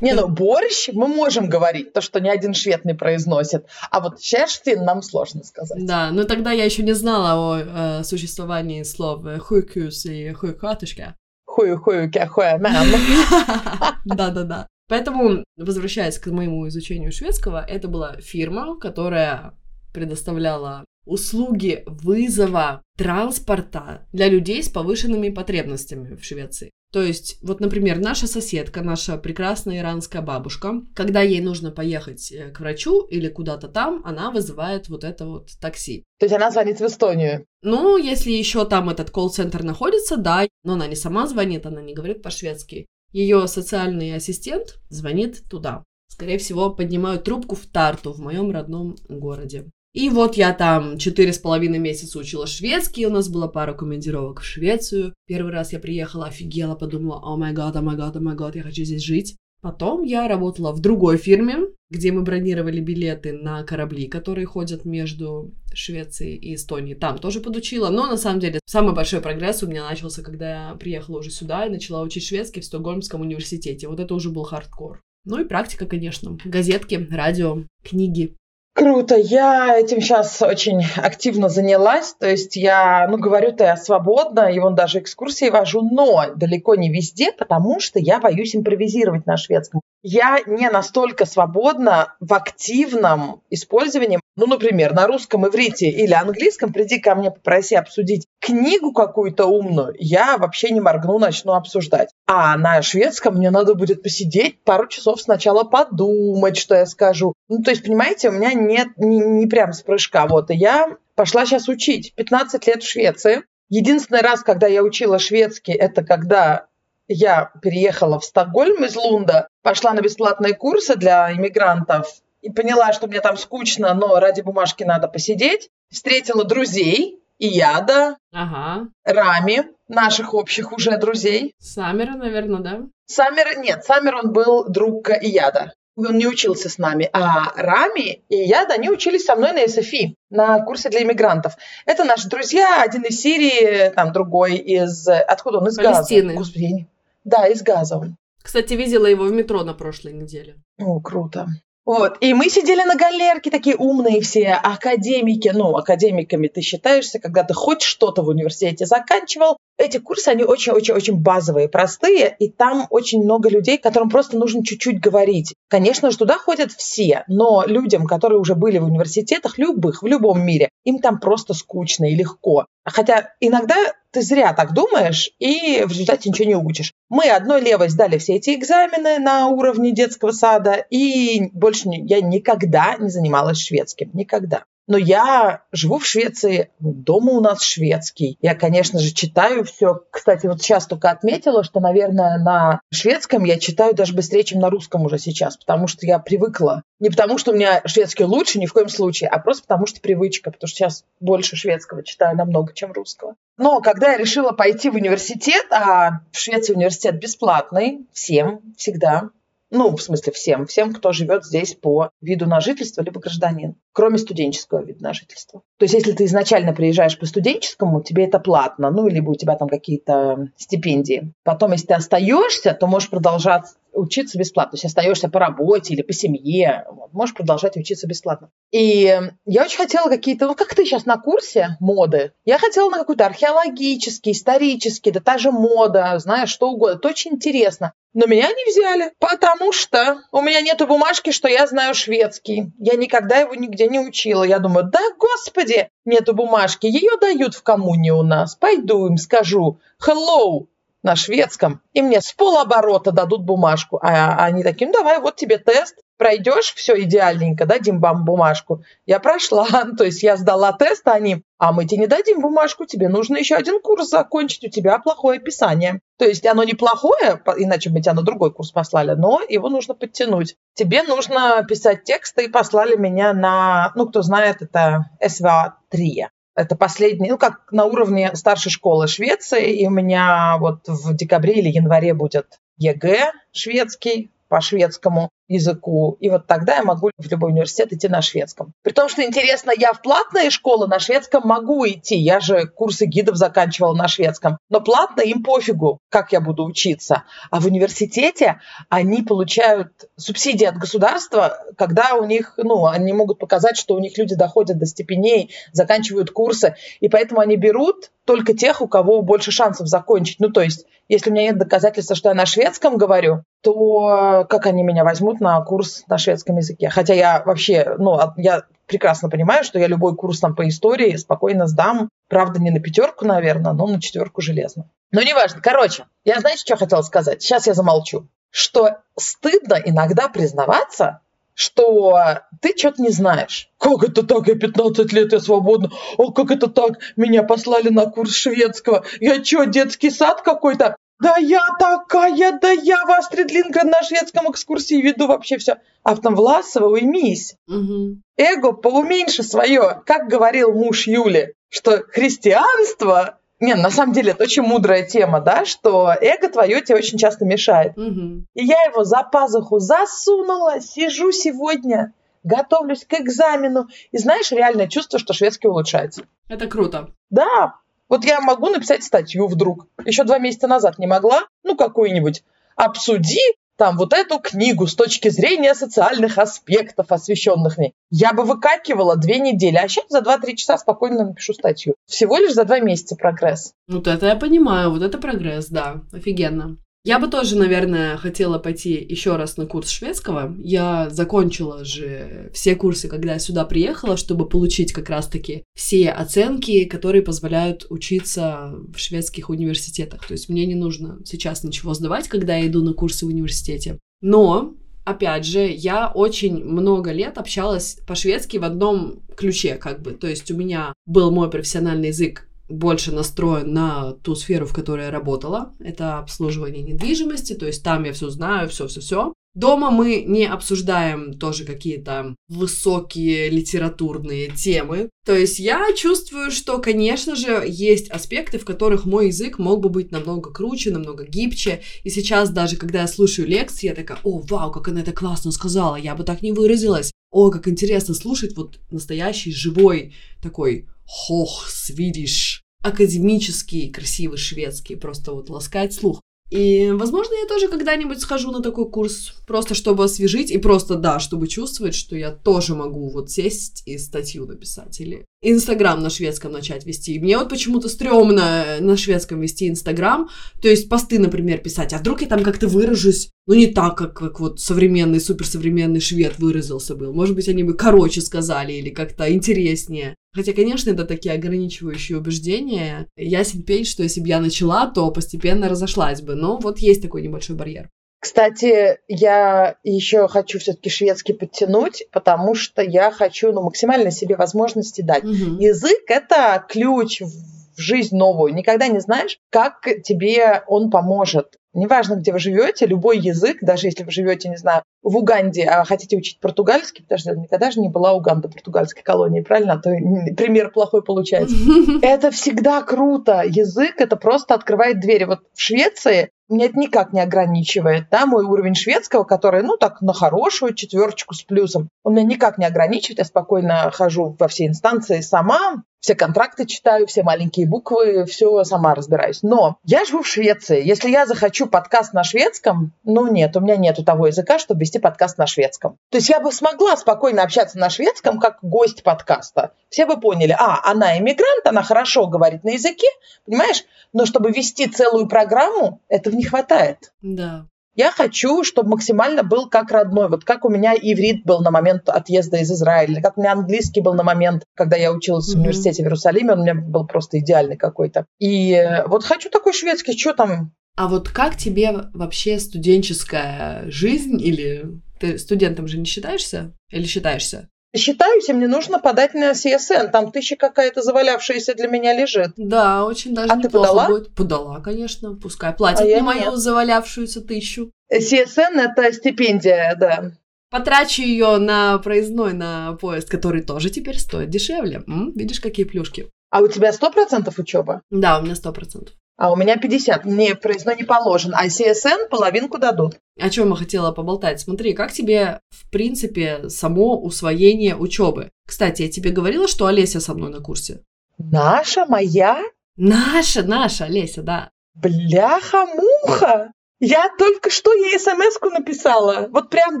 Не, 0.02 0.14
ну 0.14 0.28
борщ 0.28 0.88
мы 0.92 1.06
можем 1.06 1.48
говорить, 1.48 1.92
то, 1.92 2.00
что 2.00 2.20
ни 2.20 2.28
один 2.28 2.54
швед 2.54 2.84
не 2.84 2.92
произносит. 2.92 3.66
А 3.90 4.00
вот 4.00 4.20
шерстин 4.20 4.84
нам 4.84 5.00
сложно 5.00 5.44
сказать. 5.44 5.86
Да, 5.86 6.10
но 6.10 6.24
тогда 6.24 6.50
я 6.50 6.64
еще 6.64 6.82
не 6.82 6.92
знала 6.92 7.34
о 7.34 8.00
э, 8.00 8.04
существовании 8.04 8.82
слов 8.82 9.24
хуйкюс 9.40 10.06
и 10.06 10.32
хуйкатушка. 10.32 11.14
Хую-хуюке, 11.44 12.26
хуя-мэн. 12.26 12.74
Да-да-да. 14.04 14.66
Поэтому, 14.88 15.44
возвращаясь 15.56 16.18
к 16.18 16.26
моему 16.26 16.66
изучению 16.68 17.12
шведского, 17.12 17.64
это 17.64 17.88
была 17.88 18.16
фирма, 18.16 18.78
которая 18.80 19.54
предоставляла 19.94 20.84
услуги 21.04 21.84
вызова 21.86 22.82
транспорта 22.96 24.06
для 24.12 24.28
людей 24.28 24.62
с 24.62 24.68
повышенными 24.68 25.28
потребностями 25.28 26.14
в 26.16 26.24
Швеции. 26.24 26.70
То 26.92 27.02
есть, 27.02 27.38
вот, 27.40 27.60
например, 27.60 27.98
наша 28.00 28.26
соседка, 28.26 28.82
наша 28.82 29.16
прекрасная 29.16 29.78
иранская 29.78 30.20
бабушка, 30.20 30.82
когда 30.94 31.22
ей 31.22 31.40
нужно 31.40 31.70
поехать 31.70 32.30
э, 32.30 32.50
к 32.50 32.60
врачу 32.60 33.00
или 33.06 33.28
куда-то 33.28 33.68
там, 33.68 34.02
она 34.04 34.30
вызывает 34.30 34.90
вот 34.90 35.02
это 35.02 35.24
вот 35.24 35.48
такси. 35.58 36.04
То 36.18 36.26
есть 36.26 36.34
она 36.34 36.50
звонит 36.50 36.80
в 36.80 36.86
Эстонию? 36.86 37.46
Ну, 37.62 37.96
если 37.96 38.30
еще 38.30 38.66
там 38.66 38.90
этот 38.90 39.10
колл-центр 39.10 39.62
находится, 39.62 40.18
да, 40.18 40.46
но 40.64 40.74
она 40.74 40.86
не 40.86 40.96
сама 40.96 41.26
звонит, 41.26 41.64
она 41.64 41.80
не 41.80 41.94
говорит 41.94 42.22
по-шведски. 42.22 42.86
Ее 43.12 43.48
социальный 43.48 44.14
ассистент 44.14 44.78
звонит 44.90 45.44
туда. 45.48 45.84
Скорее 46.08 46.36
всего, 46.36 46.74
поднимают 46.74 47.24
трубку 47.24 47.56
в 47.56 47.66
Тарту, 47.66 48.12
в 48.12 48.18
моем 48.20 48.50
родном 48.50 48.96
городе. 49.08 49.70
И 49.94 50.08
вот 50.08 50.36
я 50.36 50.54
там 50.54 50.96
четыре 50.96 51.34
с 51.34 51.38
половиной 51.38 51.78
месяца 51.78 52.18
учила 52.18 52.46
шведский, 52.46 53.06
у 53.06 53.10
нас 53.10 53.28
была 53.28 53.46
пара 53.46 53.74
командировок 53.74 54.40
в 54.40 54.44
Швецию. 54.44 55.12
Первый 55.26 55.52
раз 55.52 55.74
я 55.74 55.78
приехала, 55.78 56.26
офигела, 56.26 56.74
подумала, 56.74 57.20
oh 57.22 57.36
my 57.36 57.52
god, 57.52 57.76
oh 57.76 57.82
my 57.82 57.96
god, 57.96 58.16
oh 58.16 58.20
my 58.20 58.34
god, 58.34 58.56
я 58.56 58.62
хочу 58.62 58.84
здесь 58.84 59.02
жить. 59.02 59.36
Потом 59.60 60.02
я 60.02 60.26
работала 60.26 60.72
в 60.72 60.80
другой 60.80 61.18
фирме, 61.18 61.68
где 61.88 62.10
мы 62.10 62.22
бронировали 62.22 62.80
билеты 62.80 63.32
на 63.32 63.62
корабли, 63.62 64.08
которые 64.08 64.44
ходят 64.44 64.84
между 64.84 65.52
Швецией 65.72 66.36
и 66.36 66.56
Эстонией. 66.56 66.96
Там 66.96 67.18
тоже 67.18 67.40
подучила, 67.40 67.90
но 67.90 68.06
на 68.06 68.16
самом 68.16 68.40
деле 68.40 68.58
самый 68.64 68.92
большой 68.92 69.20
прогресс 69.20 69.62
у 69.62 69.68
меня 69.68 69.88
начался, 69.88 70.22
когда 70.22 70.70
я 70.70 70.74
приехала 70.74 71.18
уже 71.18 71.30
сюда 71.30 71.66
и 71.66 71.70
начала 71.70 72.02
учить 72.02 72.24
шведский 72.24 72.60
в 72.60 72.64
Стокгольмском 72.64 73.20
университете. 73.20 73.86
Вот 73.86 74.00
это 74.00 74.14
уже 74.14 74.30
был 74.30 74.42
хардкор. 74.42 75.00
Ну 75.24 75.40
и 75.40 75.44
практика, 75.44 75.86
конечно. 75.86 76.36
Газетки, 76.44 77.06
радио, 77.10 77.64
книги. 77.84 78.34
Круто. 78.74 79.16
Я 79.16 79.78
этим 79.78 80.00
сейчас 80.00 80.40
очень 80.40 80.82
активно 80.96 81.48
занялась. 81.48 82.14
То 82.18 82.28
есть 82.28 82.56
я, 82.56 83.06
ну, 83.08 83.18
говорю-то 83.18 83.64
я 83.64 83.76
свободно, 83.76 84.50
и 84.50 84.58
вон 84.58 84.74
даже 84.74 85.00
экскурсии 85.00 85.50
вожу, 85.50 85.82
но 85.82 86.34
далеко 86.34 86.74
не 86.74 86.90
везде, 86.90 87.32
потому 87.32 87.80
что 87.80 87.98
я 87.98 88.18
боюсь 88.18 88.56
импровизировать 88.56 89.26
на 89.26 89.36
шведском. 89.36 89.82
Я 90.02 90.40
не 90.46 90.68
настолько 90.68 91.26
свободна 91.26 92.14
в 92.18 92.34
активном 92.34 93.42
использовании. 93.50 94.18
Ну, 94.34 94.46
например, 94.46 94.94
на 94.94 95.06
русском, 95.06 95.46
иврите 95.46 95.88
или 95.88 96.12
английском 96.12 96.72
приди 96.72 96.98
ко 96.98 97.14
мне, 97.14 97.30
попроси 97.30 97.76
обсудить 97.76 98.26
книгу 98.40 98.92
какую-то 98.92 99.46
умную, 99.46 99.94
я 99.98 100.38
вообще 100.38 100.70
не 100.70 100.80
моргну, 100.80 101.18
начну 101.18 101.52
обсуждать. 101.52 102.10
А 102.26 102.56
на 102.56 102.82
шведском 102.82 103.36
мне 103.36 103.50
надо 103.50 103.74
будет 103.74 104.02
посидеть 104.02 104.62
пару 104.64 104.88
часов 104.88 105.20
сначала 105.20 105.62
подумать, 105.62 106.56
что 106.56 106.74
я 106.74 106.86
скажу. 106.86 107.34
Ну, 107.48 107.62
то 107.62 107.70
есть, 107.70 107.84
понимаете, 107.84 108.30
у 108.30 108.32
меня 108.32 108.54
нет, 108.54 108.88
не, 108.96 109.18
не 109.18 109.46
прям 109.46 109.72
с 109.72 109.82
прыжка. 109.82 110.26
Вот, 110.26 110.50
и 110.50 110.54
я 110.54 110.96
пошла 111.14 111.46
сейчас 111.46 111.68
учить. 111.68 112.12
15 112.16 112.66
лет 112.66 112.82
в 112.82 112.90
Швеции. 112.90 113.42
Единственный 113.68 114.20
раз, 114.20 114.42
когда 114.42 114.66
я 114.66 114.82
учила 114.82 115.18
шведский, 115.18 115.72
это 115.72 116.04
когда 116.04 116.66
я 117.08 117.50
переехала 117.60 118.18
в 118.18 118.24
Стокгольм 118.24 118.84
из 118.84 118.96
Лунда, 118.96 119.48
пошла 119.62 119.92
на 119.92 120.00
бесплатные 120.00 120.54
курсы 120.54 120.96
для 120.96 121.32
иммигрантов 121.32 122.08
и 122.40 122.50
поняла, 122.50 122.92
что 122.92 123.06
мне 123.06 123.20
там 123.20 123.36
скучно, 123.36 123.94
но 123.94 124.18
ради 124.18 124.40
бумажки 124.40 124.84
надо 124.84 125.08
посидеть. 125.08 125.70
Встретила 125.90 126.44
друзей, 126.44 127.20
и 127.38 127.48
Яда, 127.48 128.16
ага. 128.32 128.88
Рами, 129.04 129.66
наших 129.88 130.32
общих 130.32 130.72
уже 130.72 130.96
друзей. 130.98 131.54
Самера, 131.58 132.16
наверное, 132.16 132.60
да? 132.60 132.80
Самер, 133.06 133.58
нет, 133.58 133.84
Самер 133.84 134.16
он 134.16 134.32
был 134.32 134.68
друг 134.68 135.10
Ияда 135.10 135.72
он 135.96 136.16
не 136.16 136.26
учился 136.26 136.68
с 136.68 136.78
нами, 136.78 137.08
а 137.12 137.52
Рами 137.54 138.22
и 138.28 138.36
Яд, 138.36 138.70
они 138.70 138.90
учились 138.90 139.24
со 139.24 139.36
мной 139.36 139.52
на 139.52 139.66
СФИ, 139.68 140.16
на 140.30 140.60
курсе 140.64 140.88
для 140.88 141.02
иммигрантов. 141.02 141.56
Это 141.84 142.04
наши 142.04 142.28
друзья, 142.28 142.82
один 142.82 143.02
из 143.02 143.20
Сирии, 143.20 143.90
там 143.90 144.12
другой 144.12 144.56
из... 144.56 145.06
Откуда 145.08 145.58
он? 145.58 145.68
Из 145.68 145.76
Палестины. 145.76 146.28
Газа. 146.28 146.38
Господи, 146.38 146.86
да, 147.24 147.46
из 147.46 147.62
Газа 147.62 147.98
он. 147.98 148.16
Кстати, 148.42 148.74
видела 148.74 149.06
его 149.06 149.24
в 149.24 149.32
метро 149.32 149.62
на 149.62 149.74
прошлой 149.74 150.12
неделе. 150.12 150.56
О, 150.78 151.00
круто. 151.00 151.46
Вот, 151.84 152.18
и 152.20 152.32
мы 152.32 152.48
сидели 152.48 152.82
на 152.82 152.94
галерке, 152.94 153.50
такие 153.50 153.76
умные 153.76 154.20
все, 154.20 154.50
академики. 154.52 155.50
Ну, 155.52 155.76
академиками 155.76 156.46
ты 156.46 156.60
считаешься, 156.60 157.18
когда 157.18 157.42
ты 157.42 157.54
хоть 157.54 157.82
что-то 157.82 158.22
в 158.22 158.28
университете 158.28 158.86
заканчивал. 158.86 159.56
Эти 159.78 159.98
курсы, 159.98 160.28
они 160.28 160.44
очень-очень-очень 160.44 161.16
базовые, 161.16 161.68
простые, 161.68 162.36
и 162.38 162.48
там 162.48 162.86
очень 162.90 163.24
много 163.24 163.48
людей, 163.48 163.78
которым 163.78 164.10
просто 164.10 164.36
нужно 164.36 164.64
чуть-чуть 164.64 165.00
говорить. 165.00 165.54
Конечно 165.68 166.12
же, 166.12 166.18
туда 166.18 166.38
ходят 166.38 166.70
все, 166.70 167.24
но 167.26 167.64
людям, 167.66 168.06
которые 168.06 168.38
уже 168.38 168.54
были 168.54 168.78
в 168.78 168.84
университетах, 168.84 169.58
любых, 169.58 170.02
в 170.02 170.06
любом 170.06 170.44
мире, 170.46 170.68
им 170.84 171.00
там 171.00 171.18
просто 171.18 171.52
скучно 171.52 172.12
и 172.12 172.14
легко. 172.14 172.66
Хотя 172.84 173.34
иногда 173.40 173.74
ты 174.12 174.22
зря 174.22 174.52
так 174.52 174.74
думаешь 174.74 175.30
и 175.38 175.82
в 175.84 175.90
результате 175.90 176.30
ничего 176.30 176.48
не 176.48 176.56
учишь. 176.56 176.92
Мы 177.08 177.28
одной 177.28 177.60
левой 177.60 177.88
сдали 177.88 178.18
все 178.18 178.36
эти 178.36 178.54
экзамены 178.54 179.18
на 179.18 179.48
уровне 179.48 179.92
детского 179.92 180.32
сада, 180.32 180.74
и 180.90 181.50
больше 181.52 181.88
я 181.88 182.20
никогда 182.20 182.96
не 182.98 183.08
занималась 183.08 183.58
шведским. 183.58 184.10
Никогда. 184.12 184.64
Но 184.88 184.96
я 184.96 185.62
живу 185.70 185.98
в 185.98 186.06
Швеции, 186.06 186.70
дома 186.80 187.32
у 187.32 187.40
нас 187.40 187.62
шведский. 187.62 188.36
Я, 188.40 188.54
конечно 188.54 188.98
же, 188.98 189.12
читаю 189.12 189.64
все. 189.64 190.02
Кстати, 190.10 190.46
вот 190.46 190.60
сейчас 190.60 190.86
только 190.86 191.10
отметила, 191.10 191.62
что, 191.62 191.80
наверное, 191.80 192.38
на 192.38 192.80
шведском 192.92 193.44
я 193.44 193.58
читаю 193.58 193.94
даже 193.94 194.14
быстрее, 194.14 194.44
чем 194.44 194.60
на 194.60 194.70
русском 194.70 195.02
уже 195.02 195.18
сейчас, 195.18 195.56
потому 195.56 195.86
что 195.86 196.06
я 196.06 196.18
привыкла. 196.18 196.82
Не 196.98 197.10
потому, 197.10 197.38
что 197.38 197.52
у 197.52 197.54
меня 197.54 197.82
шведский 197.84 198.24
лучше, 198.24 198.58
ни 198.58 198.66
в 198.66 198.72
коем 198.72 198.88
случае, 198.88 199.30
а 199.30 199.38
просто 199.38 199.62
потому, 199.62 199.86
что 199.86 200.00
привычка, 200.00 200.50
потому 200.50 200.68
что 200.68 200.76
сейчас 200.76 201.04
больше 201.20 201.56
шведского 201.56 202.02
читаю 202.02 202.36
намного, 202.36 202.72
чем 202.72 202.92
русского. 202.92 203.36
Но 203.58 203.80
когда 203.80 204.12
я 204.12 204.18
решила 204.18 204.52
пойти 204.52 204.90
в 204.90 204.94
университет, 204.94 205.66
а 205.70 206.20
в 206.32 206.38
Швеции 206.38 206.74
университет 206.74 207.18
бесплатный, 207.18 208.06
всем, 208.12 208.60
всегда, 208.76 209.30
ну, 209.72 209.96
в 209.96 210.02
смысле 210.02 210.32
всем, 210.32 210.66
всем, 210.66 210.92
кто 210.92 211.12
живет 211.12 211.44
здесь 211.44 211.74
по 211.74 212.10
виду 212.20 212.46
на 212.46 212.60
жительство, 212.60 213.02
либо 213.02 213.20
гражданин, 213.20 213.74
кроме 213.92 214.18
студенческого 214.18 214.84
вида 214.84 215.02
на 215.02 215.14
жительство. 215.14 215.62
То 215.78 215.84
есть, 215.84 215.94
если 215.94 216.12
ты 216.12 216.26
изначально 216.26 216.74
приезжаешь 216.74 217.18
по 217.18 217.24
студенческому, 217.24 218.02
тебе 218.02 218.26
это 218.26 218.38
платно, 218.38 218.90
ну, 218.90 219.08
либо 219.08 219.30
у 219.30 219.34
тебя 219.34 219.56
там 219.56 219.68
какие-то 219.68 220.50
стипендии. 220.58 221.32
Потом, 221.42 221.72
если 221.72 221.86
ты 221.86 221.94
остаешься, 221.94 222.74
то 222.74 222.86
можешь 222.86 223.08
продолжать 223.08 223.64
учиться 223.92 224.38
бесплатно. 224.38 224.72
То 224.72 224.76
есть 224.76 224.84
остаешься 224.84 225.28
по 225.28 225.38
работе 225.38 225.94
или 225.94 226.02
по 226.02 226.12
семье, 226.12 226.84
вот, 226.90 227.12
можешь 227.12 227.34
продолжать 227.34 227.76
учиться 227.76 228.06
бесплатно. 228.06 228.50
И 228.70 229.20
я 229.44 229.62
очень 229.62 229.76
хотела 229.76 230.08
какие-то, 230.08 230.46
ну 230.46 230.54
как 230.54 230.74
ты 230.74 230.84
сейчас 230.84 231.06
на 231.06 231.16
курсе 231.18 231.76
моды, 231.80 232.32
я 232.44 232.58
хотела 232.58 232.90
на 232.90 232.98
какой-то 232.98 233.26
археологический, 233.26 234.32
исторический, 234.32 235.10
да 235.10 235.20
та 235.20 235.38
же 235.38 235.52
мода, 235.52 236.18
знаешь, 236.18 236.50
что 236.50 236.70
угодно. 236.70 236.96
Это 236.96 237.08
очень 237.08 237.32
интересно. 237.32 237.92
Но 238.14 238.26
меня 238.26 238.48
не 238.48 238.70
взяли, 238.70 239.12
потому 239.18 239.72
что 239.72 240.20
у 240.32 240.42
меня 240.42 240.60
нету 240.60 240.86
бумажки, 240.86 241.30
что 241.30 241.48
я 241.48 241.66
знаю 241.66 241.94
шведский. 241.94 242.70
Я 242.78 242.96
никогда 242.96 243.38
его 243.38 243.54
нигде 243.54 243.88
не 243.88 244.00
учила. 244.00 244.44
Я 244.44 244.58
думаю, 244.58 244.90
да 244.92 245.00
господи, 245.18 245.88
нету 246.04 246.34
бумажки. 246.34 246.86
Ее 246.86 247.16
дают 247.18 247.54
в 247.54 247.62
коммуне 247.62 248.12
у 248.12 248.22
нас. 248.22 248.54
Пойду 248.54 249.06
им 249.06 249.16
скажу, 249.16 249.80
hello, 250.06 250.66
на 251.02 251.16
шведском, 251.16 251.80
и 251.92 252.02
мне 252.02 252.20
с 252.20 252.32
полоборота 252.32 253.12
дадут 253.12 253.44
бумажку. 253.44 253.98
А 254.02 254.44
они 254.44 254.62
такие, 254.62 254.86
ну 254.86 254.92
давай, 254.92 255.20
вот 255.20 255.36
тебе 255.36 255.58
тест, 255.58 255.96
пройдешь, 256.16 256.72
все 256.74 257.00
идеальненько, 257.02 257.66
дадим 257.66 258.00
вам 258.00 258.24
бумажку. 258.24 258.82
Я 259.06 259.18
прошла, 259.18 259.66
то 259.98 260.04
есть 260.04 260.22
я 260.22 260.36
сдала 260.36 260.72
тест, 260.72 261.06
а 261.08 261.12
они, 261.12 261.42
а 261.58 261.72
мы 261.72 261.84
тебе 261.84 262.02
не 262.02 262.06
дадим 262.06 262.40
бумажку, 262.40 262.84
тебе 262.84 263.08
нужно 263.08 263.36
еще 263.36 263.56
один 263.56 263.80
курс 263.80 264.08
закончить, 264.08 264.64
у 264.64 264.70
тебя 264.70 264.98
плохое 264.98 265.38
описание. 265.38 266.00
То 266.18 266.24
есть 266.24 266.46
оно 266.46 266.62
неплохое, 266.62 267.42
иначе 267.56 267.90
бы 267.90 268.00
тебя 268.00 268.14
на 268.14 268.22
другой 268.22 268.52
курс 268.52 268.70
послали, 268.70 269.14
но 269.14 269.40
его 269.48 269.68
нужно 269.68 269.94
подтянуть. 269.94 270.54
Тебе 270.74 271.02
нужно 271.02 271.64
писать 271.68 272.04
тексты, 272.04 272.44
и 272.44 272.48
послали 272.48 272.96
меня 272.96 273.32
на, 273.32 273.92
ну, 273.96 274.06
кто 274.06 274.22
знает, 274.22 274.62
это 274.62 275.10
СВА-3. 275.20 276.28
Это 276.54 276.76
последний, 276.76 277.30
ну, 277.30 277.38
как 277.38 277.72
на 277.72 277.84
уровне 277.86 278.30
старшей 278.34 278.70
школы 278.70 279.08
Швеции, 279.08 279.74
и 279.74 279.86
у 279.86 279.90
меня 279.90 280.56
вот 280.58 280.86
в 280.86 281.14
декабре 281.14 281.54
или 281.54 281.68
январе 281.68 282.12
будет 282.14 282.60
ЕГЭ 282.76 283.32
шведский 283.52 284.30
по 284.52 284.60
шведскому 284.60 285.30
языку. 285.48 286.18
И 286.20 286.28
вот 286.28 286.46
тогда 286.46 286.76
я 286.76 286.82
могу 286.82 287.10
в 287.16 287.30
любой 287.30 287.52
университет 287.52 287.90
идти 287.90 288.06
на 288.08 288.20
шведском. 288.20 288.74
При 288.82 288.92
том, 288.92 289.08
что 289.08 289.24
интересно, 289.24 289.72
я 289.74 289.94
в 289.94 290.02
платные 290.02 290.50
школы 290.50 290.88
на 290.88 290.98
шведском 290.98 291.40
могу 291.46 291.86
идти. 291.88 292.16
Я 292.16 292.38
же 292.38 292.66
курсы 292.66 293.06
гидов 293.06 293.36
заканчивала 293.36 293.94
на 293.94 294.08
шведском. 294.08 294.58
Но 294.68 294.82
платно 294.82 295.22
им 295.22 295.42
пофигу, 295.42 296.00
как 296.10 296.32
я 296.32 296.42
буду 296.42 296.66
учиться. 296.66 297.22
А 297.50 297.60
в 297.60 297.66
университете 297.66 298.60
они 298.90 299.22
получают 299.22 299.88
субсидии 300.16 300.66
от 300.66 300.76
государства, 300.76 301.58
когда 301.78 302.12
у 302.12 302.26
них, 302.26 302.52
ну, 302.58 302.84
они 302.84 303.14
могут 303.14 303.38
показать, 303.38 303.78
что 303.78 303.94
у 303.94 304.00
них 304.00 304.18
люди 304.18 304.34
доходят 304.34 304.78
до 304.78 304.84
степеней, 304.84 305.50
заканчивают 305.72 306.30
курсы. 306.30 306.76
И 307.00 307.08
поэтому 307.08 307.40
они 307.40 307.56
берут 307.56 308.10
только 308.24 308.54
тех, 308.54 308.80
у 308.80 308.88
кого 308.88 309.22
больше 309.22 309.50
шансов 309.50 309.88
закончить. 309.88 310.40
Ну, 310.40 310.48
то 310.50 310.60
есть, 310.60 310.86
если 311.08 311.30
у 311.30 311.32
меня 311.32 311.44
нет 311.44 311.58
доказательства, 311.58 312.16
что 312.16 312.28
я 312.28 312.34
на 312.34 312.46
шведском 312.46 312.96
говорю, 312.96 313.44
то 313.62 314.46
как 314.48 314.66
они 314.66 314.82
меня 314.82 315.04
возьмут 315.04 315.40
на 315.40 315.60
курс 315.62 316.04
на 316.06 316.18
шведском 316.18 316.56
языке. 316.56 316.88
Хотя 316.88 317.14
я 317.14 317.42
вообще, 317.44 317.96
ну, 317.98 318.18
я 318.36 318.62
прекрасно 318.86 319.28
понимаю, 319.28 319.64
что 319.64 319.78
я 319.78 319.86
любой 319.86 320.14
курс 320.14 320.40
там 320.40 320.54
по 320.54 320.68
истории 320.68 321.16
спокойно 321.16 321.66
сдам. 321.66 322.08
Правда, 322.28 322.60
не 322.60 322.70
на 322.70 322.80
пятерку, 322.80 323.24
наверное, 323.24 323.72
но 323.72 323.86
на 323.86 324.00
четверку 324.00 324.40
железно. 324.40 324.88
Но 325.10 325.22
неважно. 325.22 325.60
Короче, 325.60 326.04
я 326.24 326.40
знаете, 326.40 326.60
что 326.60 326.76
хотела 326.76 327.02
сказать? 327.02 327.42
Сейчас 327.42 327.66
я 327.66 327.74
замолчу. 327.74 328.28
Что 328.50 328.98
стыдно 329.18 329.80
иногда 329.82 330.28
признаваться, 330.28 331.21
что 331.54 332.16
ты 332.60 332.74
что-то 332.76 333.02
не 333.02 333.10
знаешь. 333.10 333.68
Как 333.78 334.04
это 334.04 334.22
так? 334.26 334.46
Я 334.48 334.54
15 334.54 335.12
лет, 335.12 335.32
я 335.32 335.40
свободна. 335.40 335.90
О, 336.16 336.32
как 336.32 336.50
это 336.50 336.68
так? 336.68 336.98
Меня 337.16 337.42
послали 337.42 337.88
на 337.88 338.06
курс 338.06 338.34
шведского. 338.34 339.04
Я 339.20 339.42
что, 339.44 339.64
детский 339.64 340.10
сад 340.10 340.42
какой-то? 340.42 340.96
Да 341.20 341.36
я 341.36 341.62
такая, 341.78 342.58
да 342.60 342.70
я 342.70 343.04
в 343.06 343.10
Астрид 343.12 343.52
Лингрен 343.52 343.90
на 343.90 344.02
шведском 344.02 344.50
экскурсии 344.50 345.00
веду 345.00 345.28
вообще 345.28 345.56
все. 345.56 345.76
А 346.02 346.16
потом 346.16 346.34
Власова, 346.34 346.88
уймись. 346.88 347.54
Угу. 347.68 348.16
Эго 348.36 348.72
поуменьши 348.72 349.44
свое. 349.44 350.02
Как 350.04 350.26
говорил 350.26 350.72
муж 350.72 351.06
Юли, 351.06 351.54
что 351.68 352.02
христианство 352.08 353.38
не, 353.62 353.74
на 353.76 353.90
самом 353.90 354.12
деле 354.12 354.32
это 354.32 354.42
очень 354.42 354.64
мудрая 354.64 355.06
тема, 355.06 355.40
да, 355.40 355.64
что 355.64 356.12
эго 356.20 356.48
твое 356.48 356.80
тебе 356.82 356.96
очень 356.96 357.16
часто 357.16 357.44
мешает. 357.44 357.96
Угу. 357.96 358.44
И 358.54 358.64
я 358.64 358.82
его 358.90 359.04
за 359.04 359.22
пазуху 359.22 359.78
засунула, 359.78 360.80
сижу 360.80 361.30
сегодня, 361.30 362.12
готовлюсь 362.42 363.04
к 363.04 363.14
экзамену. 363.14 363.86
И 364.10 364.18
знаешь, 364.18 364.50
реальное 364.50 364.88
чувство, 364.88 365.20
что 365.20 365.32
шведский 365.32 365.68
улучшается. 365.68 366.24
Это 366.48 366.66
круто. 366.66 367.10
Да, 367.30 367.76
вот 368.08 368.24
я 368.24 368.40
могу 368.40 368.68
написать 368.68 369.04
статью 369.04 369.46
вдруг. 369.46 369.86
Еще 370.04 370.24
два 370.24 370.38
месяца 370.38 370.66
назад 370.66 370.98
не 370.98 371.06
могла. 371.06 371.44
Ну, 371.62 371.76
какую-нибудь. 371.76 372.42
Обсуди 372.74 373.40
там 373.76 373.96
вот 373.96 374.12
эту 374.12 374.38
книгу 374.38 374.86
с 374.86 374.94
точки 374.94 375.28
зрения 375.28 375.74
социальных 375.74 376.38
аспектов, 376.38 377.10
освещенных 377.10 377.78
ней. 377.78 377.94
Я 378.10 378.32
бы 378.32 378.44
выкакивала 378.44 379.16
две 379.16 379.38
недели, 379.38 379.76
а 379.76 379.88
сейчас 379.88 380.04
за 380.08 380.20
2-3 380.20 380.54
часа 380.56 380.78
спокойно 380.78 381.26
напишу 381.26 381.52
статью. 381.54 381.94
Всего 382.06 382.36
лишь 382.36 382.54
за 382.54 382.64
два 382.64 382.80
месяца 382.80 383.16
прогресс. 383.16 383.74
Вот 383.88 384.06
это 384.06 384.26
я 384.26 384.36
понимаю, 384.36 384.90
вот 384.90 385.02
это 385.02 385.18
прогресс, 385.18 385.68
да, 385.68 386.02
офигенно. 386.12 386.76
Я 387.04 387.18
бы 387.18 387.26
тоже, 387.26 387.56
наверное, 387.56 388.16
хотела 388.16 388.60
пойти 388.60 388.92
еще 388.92 389.34
раз 389.34 389.56
на 389.56 389.66
курс 389.66 389.90
шведского. 389.90 390.54
Я 390.62 391.10
закончила 391.10 391.84
же 391.84 392.50
все 392.54 392.76
курсы, 392.76 393.08
когда 393.08 393.32
я 393.32 393.38
сюда 393.40 393.64
приехала, 393.64 394.16
чтобы 394.16 394.48
получить 394.48 394.92
как 394.92 395.10
раз-таки 395.10 395.64
все 395.74 396.10
оценки, 396.10 396.84
которые 396.84 397.22
позволяют 397.22 397.86
учиться 397.90 398.72
в 398.94 398.98
шведских 398.98 399.50
университетах. 399.50 400.24
То 400.28 400.34
есть 400.34 400.48
мне 400.48 400.64
не 400.64 400.76
нужно 400.76 401.18
сейчас 401.24 401.64
ничего 401.64 401.92
сдавать, 401.94 402.28
когда 402.28 402.54
я 402.56 402.68
иду 402.68 402.84
на 402.84 402.92
курсы 402.92 403.26
в 403.26 403.30
университете. 403.30 403.98
Но 404.20 404.74
опять 405.04 405.44
же, 405.44 405.66
я 405.66 406.08
очень 406.08 406.62
много 406.62 407.10
лет 407.10 407.36
общалась 407.36 407.98
по-шведски 408.06 408.58
в 408.58 408.64
одном 408.64 409.22
ключе, 409.36 409.74
как 409.74 410.02
бы. 410.02 410.12
То 410.12 410.28
есть 410.28 410.52
у 410.52 410.56
меня 410.56 410.92
был 411.06 411.32
мой 411.32 411.50
профессиональный 411.50 412.08
язык 412.08 412.46
больше 412.72 413.12
настроен 413.12 413.72
на 413.72 414.12
ту 414.12 414.34
сферу, 414.34 414.66
в 414.66 414.74
которой 414.74 415.06
я 415.06 415.10
работала. 415.10 415.72
Это 415.78 416.18
обслуживание 416.18 416.82
недвижимости, 416.82 417.54
то 417.54 417.66
есть 417.66 417.82
там 417.82 418.04
я 418.04 418.12
все 418.12 418.30
знаю, 418.30 418.68
все-все-все. 418.68 419.32
Дома 419.54 419.90
мы 419.90 420.24
не 420.26 420.46
обсуждаем 420.46 421.34
тоже 421.34 421.66
какие-то 421.66 422.34
высокие 422.48 423.50
литературные 423.50 424.48
темы. 424.48 425.10
То 425.26 425.36
есть 425.36 425.58
я 425.58 425.92
чувствую, 425.94 426.50
что, 426.50 426.78
конечно 426.78 427.36
же, 427.36 427.62
есть 427.68 428.08
аспекты, 428.08 428.58
в 428.58 428.64
которых 428.64 429.04
мой 429.04 429.26
язык 429.26 429.58
мог 429.58 429.80
бы 429.80 429.90
быть 429.90 430.10
намного 430.10 430.50
круче, 430.50 430.90
намного 430.90 431.26
гибче. 431.26 431.82
И 432.02 432.08
сейчас 432.08 432.48
даже, 432.48 432.76
когда 432.76 433.02
я 433.02 433.06
слушаю 433.06 433.46
лекции, 433.46 433.88
я 433.88 433.94
такая, 433.94 434.18
о, 434.24 434.38
вау, 434.38 434.72
как 434.72 434.88
она 434.88 435.02
это 435.02 435.12
классно 435.12 435.52
сказала, 435.52 435.96
я 435.96 436.14
бы 436.14 436.24
так 436.24 436.40
не 436.40 436.52
выразилась. 436.52 437.12
О, 437.30 437.50
как 437.50 437.68
интересно 437.68 438.14
слушать 438.14 438.56
вот 438.56 438.78
настоящий 438.90 439.52
живой 439.52 440.14
такой 440.42 440.88
хох, 441.04 441.68
свидиш, 441.68 442.61
академический, 442.82 443.90
красивый 443.90 444.38
шведский, 444.38 444.96
просто 444.96 445.32
вот 445.32 445.50
ласкать 445.50 445.94
слух. 445.94 446.20
И, 446.52 446.90
возможно, 446.92 447.32
я 447.32 447.48
тоже 447.48 447.66
когда-нибудь 447.68 448.20
схожу 448.20 448.52
на 448.52 448.60
такой 448.60 448.86
курс, 448.90 449.32
просто 449.46 449.74
чтобы 449.74 450.04
освежить, 450.04 450.50
и 450.50 450.58
просто, 450.58 450.96
да, 450.96 451.18
чтобы 451.18 451.48
чувствовать, 451.48 451.94
что 451.94 452.14
я 452.14 452.30
тоже 452.30 452.74
могу 452.74 453.08
вот 453.08 453.30
сесть 453.30 453.82
и 453.86 453.96
статью 453.96 454.44
написать, 454.44 455.00
или 455.00 455.24
Инстаграм 455.40 456.02
на 456.02 456.10
шведском 456.10 456.52
начать 456.52 456.84
вести. 456.84 457.18
Мне 457.18 457.38
вот 457.38 457.48
почему-то 457.48 457.88
стрёмно 457.88 458.76
на 458.80 458.96
шведском 458.98 459.40
вести 459.40 459.66
Инстаграм, 459.66 460.28
то 460.60 460.68
есть 460.68 460.90
посты, 460.90 461.18
например, 461.18 461.56
писать, 461.56 461.94
а 461.94 461.98
вдруг 461.98 462.20
я 462.20 462.28
там 462.28 462.42
как-то 462.42 462.68
выражусь, 462.68 463.30
ну, 463.46 463.54
не 463.54 463.68
так, 463.68 463.96
как, 463.96 464.14
как 464.14 464.38
вот 464.38 464.60
современный, 464.60 465.20
суперсовременный 465.20 466.00
швед 466.00 466.38
выразился 466.38 466.94
был. 466.94 467.14
Может 467.14 467.34
быть, 467.34 467.48
они 467.48 467.62
бы 467.62 467.72
короче 467.72 468.20
сказали 468.20 468.74
или 468.74 468.90
как-то 468.90 469.32
интереснее. 469.32 470.14
Хотя, 470.34 470.52
конечно, 470.52 470.90
это 470.90 471.04
такие 471.04 471.34
ограничивающие 471.34 472.16
убеждения. 472.16 473.06
Ясен 473.16 473.62
пень, 473.62 473.84
что 473.84 474.02
если 474.02 474.20
бы 474.20 474.28
я 474.28 474.40
начала, 474.40 474.86
то 474.86 475.10
постепенно 475.10 475.68
разошлась 475.68 476.22
бы. 476.22 476.34
Но 476.34 476.58
вот 476.58 476.78
есть 476.78 477.02
такой 477.02 477.22
небольшой 477.22 477.56
барьер. 477.56 477.90
Кстати, 478.22 478.98
я 479.08 479.74
еще 479.82 480.28
хочу 480.28 480.60
все-таки 480.60 480.88
шведский 480.90 481.32
подтянуть, 481.32 482.04
потому 482.12 482.54
что 482.54 482.80
я 482.80 483.10
хочу 483.10 483.52
ну, 483.52 483.62
максимально 483.62 484.12
себе 484.12 484.36
возможности 484.36 485.02
дать. 485.02 485.24
Угу. 485.24 485.60
Язык 485.60 486.04
это 486.06 486.64
ключ 486.68 487.20
в 487.20 487.80
жизнь 487.80 488.16
новую. 488.16 488.54
Никогда 488.54 488.86
не 488.86 489.00
знаешь, 489.00 489.38
как 489.50 489.88
тебе 490.04 490.62
он 490.68 490.90
поможет. 490.90 491.56
Неважно, 491.74 492.16
где 492.16 492.32
вы 492.32 492.38
живете, 492.38 492.86
любой 492.86 493.18
язык, 493.18 493.58
даже 493.62 493.86
если 493.86 494.04
вы 494.04 494.10
живете, 494.10 494.48
не 494.50 494.56
знаю, 494.56 494.82
в 495.02 495.16
Уганде, 495.16 495.64
а 495.64 495.84
хотите 495.84 496.16
учить 496.16 496.38
португальский, 496.38 497.02
потому 497.02 497.18
что 497.18 497.34
никогда 497.34 497.70
же 497.70 497.80
не 497.80 497.88
была 497.88 498.12
Уганда 498.12 498.48
португальской 498.48 499.02
колонией, 499.02 499.42
правильно? 499.42 499.74
А 499.74 499.78
то 499.78 499.90
пример 500.36 500.70
плохой 500.70 501.02
получается. 501.02 501.56
Это 502.02 502.30
всегда 502.30 502.82
круто. 502.82 503.42
Язык 503.44 504.00
это 504.00 504.16
просто 504.16 504.54
открывает 504.54 505.00
двери. 505.00 505.24
Вот 505.24 505.40
в 505.54 505.60
Швеции 505.60 506.30
меня 506.54 506.66
это 506.66 506.78
никак 506.78 507.12
не 507.12 507.20
ограничивает. 507.20 508.06
Да? 508.10 508.26
Мой 508.26 508.44
уровень 508.44 508.74
шведского, 508.74 509.24
который, 509.24 509.62
ну, 509.62 509.76
так, 509.76 510.00
на 510.00 510.12
хорошую 510.12 510.74
четверочку 510.74 511.34
с 511.34 511.42
плюсом, 511.42 511.88
он 512.02 512.14
меня 512.14 512.24
никак 512.24 512.58
не 512.58 512.64
ограничивает. 512.64 513.18
Я 513.18 513.24
спокойно 513.24 513.90
хожу 513.92 514.36
во 514.38 514.48
все 514.48 514.66
инстанции 514.66 515.20
сама, 515.20 515.82
все 516.02 516.16
контракты 516.16 516.66
читаю, 516.66 517.06
все 517.06 517.22
маленькие 517.22 517.64
буквы, 517.64 518.24
все 518.24 518.64
сама 518.64 518.92
разбираюсь. 518.96 519.44
Но 519.44 519.76
я 519.84 520.04
живу 520.04 520.22
в 520.22 520.26
Швеции. 520.26 520.84
Если 520.84 521.08
я 521.08 521.26
захочу 521.26 521.68
подкаст 521.68 522.12
на 522.12 522.24
шведском, 522.24 522.92
ну 523.04 523.30
нет, 523.30 523.56
у 523.56 523.60
меня 523.60 523.76
нету 523.76 524.04
того 524.04 524.26
языка, 524.26 524.58
чтобы 524.58 524.80
вести 524.80 524.98
подкаст 524.98 525.38
на 525.38 525.46
шведском. 525.46 525.98
То 526.10 526.18
есть 526.18 526.28
я 526.28 526.40
бы 526.40 526.50
смогла 526.50 526.96
спокойно 526.96 527.44
общаться 527.44 527.78
на 527.78 527.88
шведском 527.88 528.40
как 528.40 528.58
гость 528.62 529.04
подкаста. 529.04 529.74
Все 529.90 530.04
бы 530.04 530.18
поняли, 530.18 530.56
а, 530.58 530.80
она 530.90 531.18
иммигрант, 531.18 531.66
она 531.66 531.84
хорошо 531.84 532.26
говорит 532.26 532.64
на 532.64 532.70
языке, 532.70 533.06
понимаешь? 533.46 533.84
Но 534.12 534.26
чтобы 534.26 534.50
вести 534.50 534.88
целую 534.88 535.28
программу, 535.28 536.00
этого 536.08 536.34
не 536.34 536.41
хватает. 536.44 537.12
Да. 537.22 537.66
Я 537.94 538.10
хочу, 538.10 538.64
чтобы 538.64 538.90
максимально 538.90 539.42
был 539.42 539.68
как 539.68 539.90
родной. 539.90 540.28
Вот 540.28 540.44
как 540.44 540.64
у 540.64 540.70
меня 540.70 540.94
иврит 540.94 541.44
был 541.44 541.60
на 541.60 541.70
момент 541.70 542.08
отъезда 542.08 542.58
из 542.58 542.70
Израиля, 542.70 543.20
как 543.20 543.36
у 543.36 543.40
меня 543.42 543.52
английский 543.52 544.00
был 544.00 544.14
на 544.14 544.22
момент, 544.22 544.64
когда 544.74 544.96
я 544.96 545.12
училась 545.12 545.52
mm-hmm. 545.52 545.58
в 545.58 545.60
университете 545.60 546.02
в 546.02 546.06
Иерусалиме, 546.06 546.52
он 546.52 546.60
у 546.60 546.62
меня 546.62 546.74
был 546.74 547.06
просто 547.06 547.38
идеальный 547.38 547.76
какой-то. 547.76 548.24
И 548.38 548.82
вот 549.06 549.24
хочу 549.24 549.50
такой 549.50 549.74
шведский, 549.74 550.16
что 550.18 550.32
там, 550.32 550.72
А 550.96 551.08
вот 551.08 551.28
как 551.28 551.56
тебе 551.56 551.92
вообще 552.14 552.58
студенческая 552.58 553.90
жизнь 553.90 554.40
или 554.40 554.86
ты 555.20 555.38
студентом 555.38 555.86
же 555.86 555.98
не 555.98 556.06
считаешься? 556.06 556.74
Или 556.90 557.04
считаешься? 557.04 557.68
Считаюсь, 557.94 558.48
и 558.48 558.52
мне 558.54 558.68
нужно 558.68 558.98
подать 558.98 559.34
на 559.34 559.52
CSN. 559.52 560.10
Там 560.10 560.32
тысяча 560.32 560.56
какая-то 560.56 561.02
завалявшаяся 561.02 561.74
для 561.74 561.88
меня 561.88 562.14
лежит. 562.14 562.52
Да, 562.56 563.04
очень 563.04 563.34
даже 563.34 563.52
а 563.52 563.56
неплохо 563.56 563.68
ты 563.68 563.92
подала? 563.92 564.06
будет. 564.08 564.34
Подала, 564.34 564.80
конечно. 564.80 565.34
Пускай 565.34 565.74
платят 565.74 566.00
а 566.00 566.04
мне 566.04 566.22
мою 566.22 566.40
нет. 566.40 566.54
завалявшуюся 566.54 567.42
тысячу. 567.42 567.90
CSN 568.12 568.80
это 568.80 569.12
стипендия, 569.12 569.94
да. 569.98 570.32
Потрачу 570.70 571.20
ее 571.20 571.58
на 571.58 571.98
проездной 571.98 572.54
на 572.54 572.94
поезд, 572.94 573.28
который 573.28 573.62
тоже 573.62 573.90
теперь 573.90 574.18
стоит 574.18 574.48
дешевле. 574.48 575.02
М? 575.06 575.32
Видишь, 575.36 575.60
какие 575.60 575.84
плюшки? 575.84 576.30
А 576.50 576.60
у 576.60 576.68
тебя 576.68 576.94
сто 576.94 577.10
процентов 577.10 577.58
учеба? 577.58 578.00
Да, 578.10 578.38
у 578.38 578.42
меня 578.42 578.54
сто 578.54 578.72
процентов. 578.72 579.14
А 579.36 579.52
у 579.52 579.56
меня 579.56 579.76
50. 579.76 580.24
Мне 580.24 580.54
проездной 580.54 580.96
не 580.96 581.04
положен. 581.04 581.52
А 581.54 581.66
CSN 581.66 582.28
половинку 582.30 582.78
дадут. 582.78 583.16
О 583.38 583.50
чем 583.50 583.70
я 583.70 583.76
хотела 583.76 584.12
поболтать? 584.12 584.60
Смотри, 584.60 584.92
как 584.92 585.12
тебе, 585.12 585.60
в 585.70 585.90
принципе, 585.90 586.68
само 586.68 587.20
усвоение 587.20 587.96
учебы? 587.96 588.50
Кстати, 588.66 589.02
я 589.02 589.08
тебе 589.10 589.30
говорила, 589.30 589.66
что 589.66 589.86
Олеся 589.86 590.20
со 590.20 590.34
мной 590.34 590.50
на 590.50 590.60
курсе? 590.60 591.02
Наша, 591.38 592.04
моя? 592.06 592.62
Наша, 592.96 593.62
наша 593.62 594.04
Олеся, 594.04 594.42
да. 594.42 594.70
Бляха-муха! 594.94 596.72
Я 597.04 597.28
только 597.36 597.68
что 597.68 597.92
ей 597.92 598.16
смс-ку 598.16 598.70
написала. 598.70 599.48
Вот 599.50 599.70
прям 599.70 600.00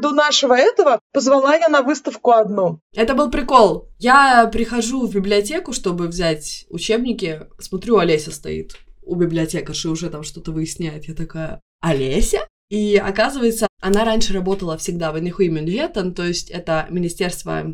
до 0.00 0.12
нашего 0.12 0.54
этого 0.54 1.00
позвала 1.12 1.56
я 1.56 1.68
на 1.68 1.82
выставку 1.82 2.30
одну. 2.30 2.78
Это 2.94 3.14
был 3.14 3.28
прикол. 3.28 3.88
Я 3.98 4.46
прихожу 4.46 5.08
в 5.08 5.12
библиотеку, 5.12 5.72
чтобы 5.72 6.06
взять 6.06 6.64
учебники. 6.68 7.48
Смотрю, 7.58 7.98
Олеся 7.98 8.30
стоит 8.30 8.76
у 9.02 9.16
библиотекарши, 9.16 9.88
уже 9.88 10.10
там 10.10 10.22
что-то 10.22 10.52
выясняет. 10.52 11.06
Я 11.06 11.14
такая, 11.14 11.60
Олеся? 11.80 12.46
И 12.72 12.96
оказывается, 12.96 13.68
она 13.82 14.02
раньше 14.02 14.32
работала 14.32 14.78
всегда 14.78 15.12
в 15.12 15.18
Энихуимюньгеттен, 15.18 16.14
то 16.14 16.22
есть 16.22 16.48
это 16.48 16.86
министерство... 16.88 17.70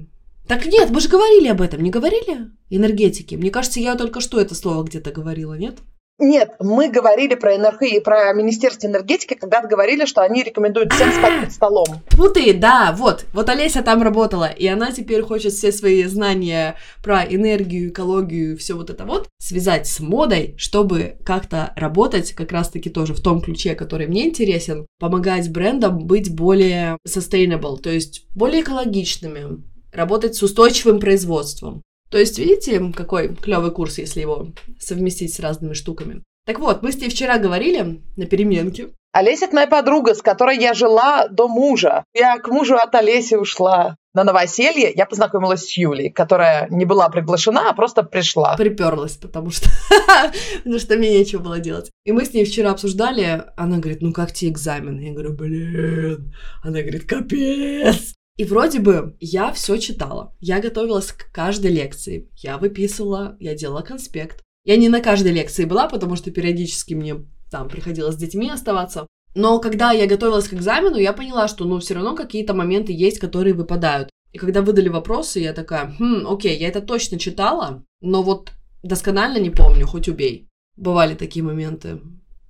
Так 0.48 0.66
нет, 0.66 0.90
мы 0.90 1.00
же 1.00 1.08
говорили 1.08 1.46
об 1.46 1.60
этом, 1.60 1.84
не 1.84 1.90
говорили? 1.90 2.50
Энергетики. 2.68 3.36
Мне 3.36 3.52
кажется, 3.52 3.78
я 3.78 3.94
только 3.94 4.20
что 4.20 4.40
это 4.40 4.56
слово 4.56 4.82
где-то 4.82 5.12
говорила, 5.12 5.54
нет? 5.54 5.78
Нет, 6.20 6.50
мы 6.58 6.90
говорили 6.90 7.36
про 7.36 7.56
НРХ 7.56 7.82
и 7.82 8.00
про 8.00 8.32
Министерство 8.32 8.88
энергетики, 8.88 9.34
когда 9.34 9.62
говорили, 9.62 10.04
что 10.04 10.22
они 10.22 10.42
рекомендуют 10.42 10.92
всем 10.92 11.12
спать 11.12 11.40
под 11.44 11.52
столом. 11.52 11.86
Фу 12.08 12.28
ты, 12.30 12.52
да, 12.54 12.92
вот. 12.98 13.26
Вот 13.32 13.48
Олеся 13.48 13.82
там 13.82 14.02
работала, 14.02 14.46
и 14.46 14.66
она 14.66 14.90
теперь 14.90 15.22
хочет 15.22 15.52
все 15.52 15.70
свои 15.70 16.02
знания 16.04 16.74
про 17.04 17.22
энергию, 17.22 17.90
экологию, 17.90 18.58
все 18.58 18.74
вот 18.74 18.90
это 18.90 19.04
вот 19.04 19.28
связать 19.38 19.86
с 19.86 20.00
модой, 20.00 20.56
чтобы 20.58 21.18
как-то 21.24 21.72
работать 21.76 22.32
как 22.32 22.50
раз-таки 22.50 22.90
тоже 22.90 23.14
в 23.14 23.22
том 23.22 23.40
ключе, 23.40 23.76
который 23.76 24.08
мне 24.08 24.26
интересен, 24.26 24.86
помогать 24.98 25.52
брендам 25.52 25.98
быть 25.98 26.34
более 26.34 26.98
sustainable, 27.06 27.76
то 27.76 27.90
есть 27.90 28.26
более 28.34 28.62
экологичными, 28.62 29.62
работать 29.92 30.34
с 30.34 30.42
устойчивым 30.42 30.98
производством. 30.98 31.82
То 32.10 32.18
есть, 32.18 32.38
видите, 32.38 32.92
какой 32.94 33.34
клевый 33.34 33.70
курс, 33.70 33.98
если 33.98 34.20
его 34.20 34.48
совместить 34.80 35.34
с 35.34 35.40
разными 35.40 35.74
штуками. 35.74 36.22
Так 36.46 36.60
вот, 36.60 36.82
мы 36.82 36.92
с 36.92 36.96
ней 36.96 37.10
вчера 37.10 37.38
говорили 37.38 38.02
на 38.16 38.24
переменке. 38.24 38.88
Олеся 39.12 39.46
это 39.46 39.54
моя 39.54 39.66
подруга, 39.66 40.14
с 40.14 40.22
которой 40.22 40.58
я 40.58 40.74
жила 40.74 41.28
до 41.28 41.48
мужа. 41.48 42.04
Я 42.14 42.38
к 42.38 42.48
мужу 42.48 42.76
от 42.76 42.94
Олеси 42.94 43.34
ушла. 43.34 43.96
На 44.14 44.24
новоселье 44.24 44.92
я 44.94 45.06
познакомилась 45.06 45.66
с 45.66 45.76
Юлей, 45.76 46.10
которая 46.10 46.66
не 46.70 46.84
была 46.84 47.08
приглашена, 47.08 47.70
а 47.70 47.74
просто 47.74 48.02
пришла. 48.02 48.56
Приперлась, 48.56 49.16
потому 49.16 49.50
что, 49.50 49.68
потому 50.58 50.78
что 50.78 50.96
мне 50.96 51.18
нечего 51.18 51.40
было 51.40 51.58
делать. 51.58 51.90
И 52.04 52.12
мы 52.12 52.24
с 52.24 52.32
ней 52.32 52.44
вчера 52.44 52.70
обсуждали, 52.70 53.44
она 53.56 53.78
говорит, 53.78 54.02
ну 54.02 54.12
как 54.12 54.32
тебе 54.32 54.50
экзамен? 54.50 54.98
Я 54.98 55.12
говорю, 55.12 55.34
блин. 55.34 56.34
Она 56.62 56.80
говорит, 56.80 57.06
капец. 57.06 58.14
И 58.38 58.44
вроде 58.44 58.78
бы 58.78 59.16
я 59.18 59.52
все 59.52 59.78
читала. 59.78 60.32
Я 60.38 60.60
готовилась 60.60 61.10
к 61.10 61.32
каждой 61.32 61.72
лекции. 61.72 62.30
Я 62.36 62.56
выписывала, 62.56 63.36
я 63.40 63.56
делала 63.56 63.82
конспект. 63.82 64.44
Я 64.64 64.76
не 64.76 64.88
на 64.88 65.00
каждой 65.00 65.32
лекции 65.32 65.64
была, 65.64 65.88
потому 65.88 66.14
что 66.14 66.30
периодически 66.30 66.94
мне 66.94 67.16
там 67.50 67.68
приходилось 67.68 68.14
с 68.14 68.18
детьми 68.18 68.48
оставаться. 68.48 69.08
Но 69.34 69.58
когда 69.58 69.90
я 69.90 70.06
готовилась 70.06 70.46
к 70.46 70.54
экзамену, 70.54 70.98
я 70.98 71.12
поняла, 71.12 71.48
что 71.48 71.64
ну 71.64 71.80
все 71.80 71.94
равно 71.94 72.14
какие-то 72.14 72.54
моменты 72.54 72.92
есть, 72.92 73.18
которые 73.18 73.54
выпадают. 73.54 74.08
И 74.32 74.38
когда 74.38 74.62
выдали 74.62 74.88
вопросы, 74.88 75.40
я 75.40 75.52
такая, 75.52 75.96
хм, 75.98 76.24
окей, 76.28 76.56
я 76.58 76.68
это 76.68 76.80
точно 76.80 77.18
читала, 77.18 77.82
но 78.00 78.22
вот 78.22 78.52
досконально 78.84 79.38
не 79.38 79.50
помню, 79.50 79.84
хоть 79.84 80.08
убей. 80.08 80.46
Бывали 80.76 81.16
такие 81.16 81.44
моменты. 81.44 82.00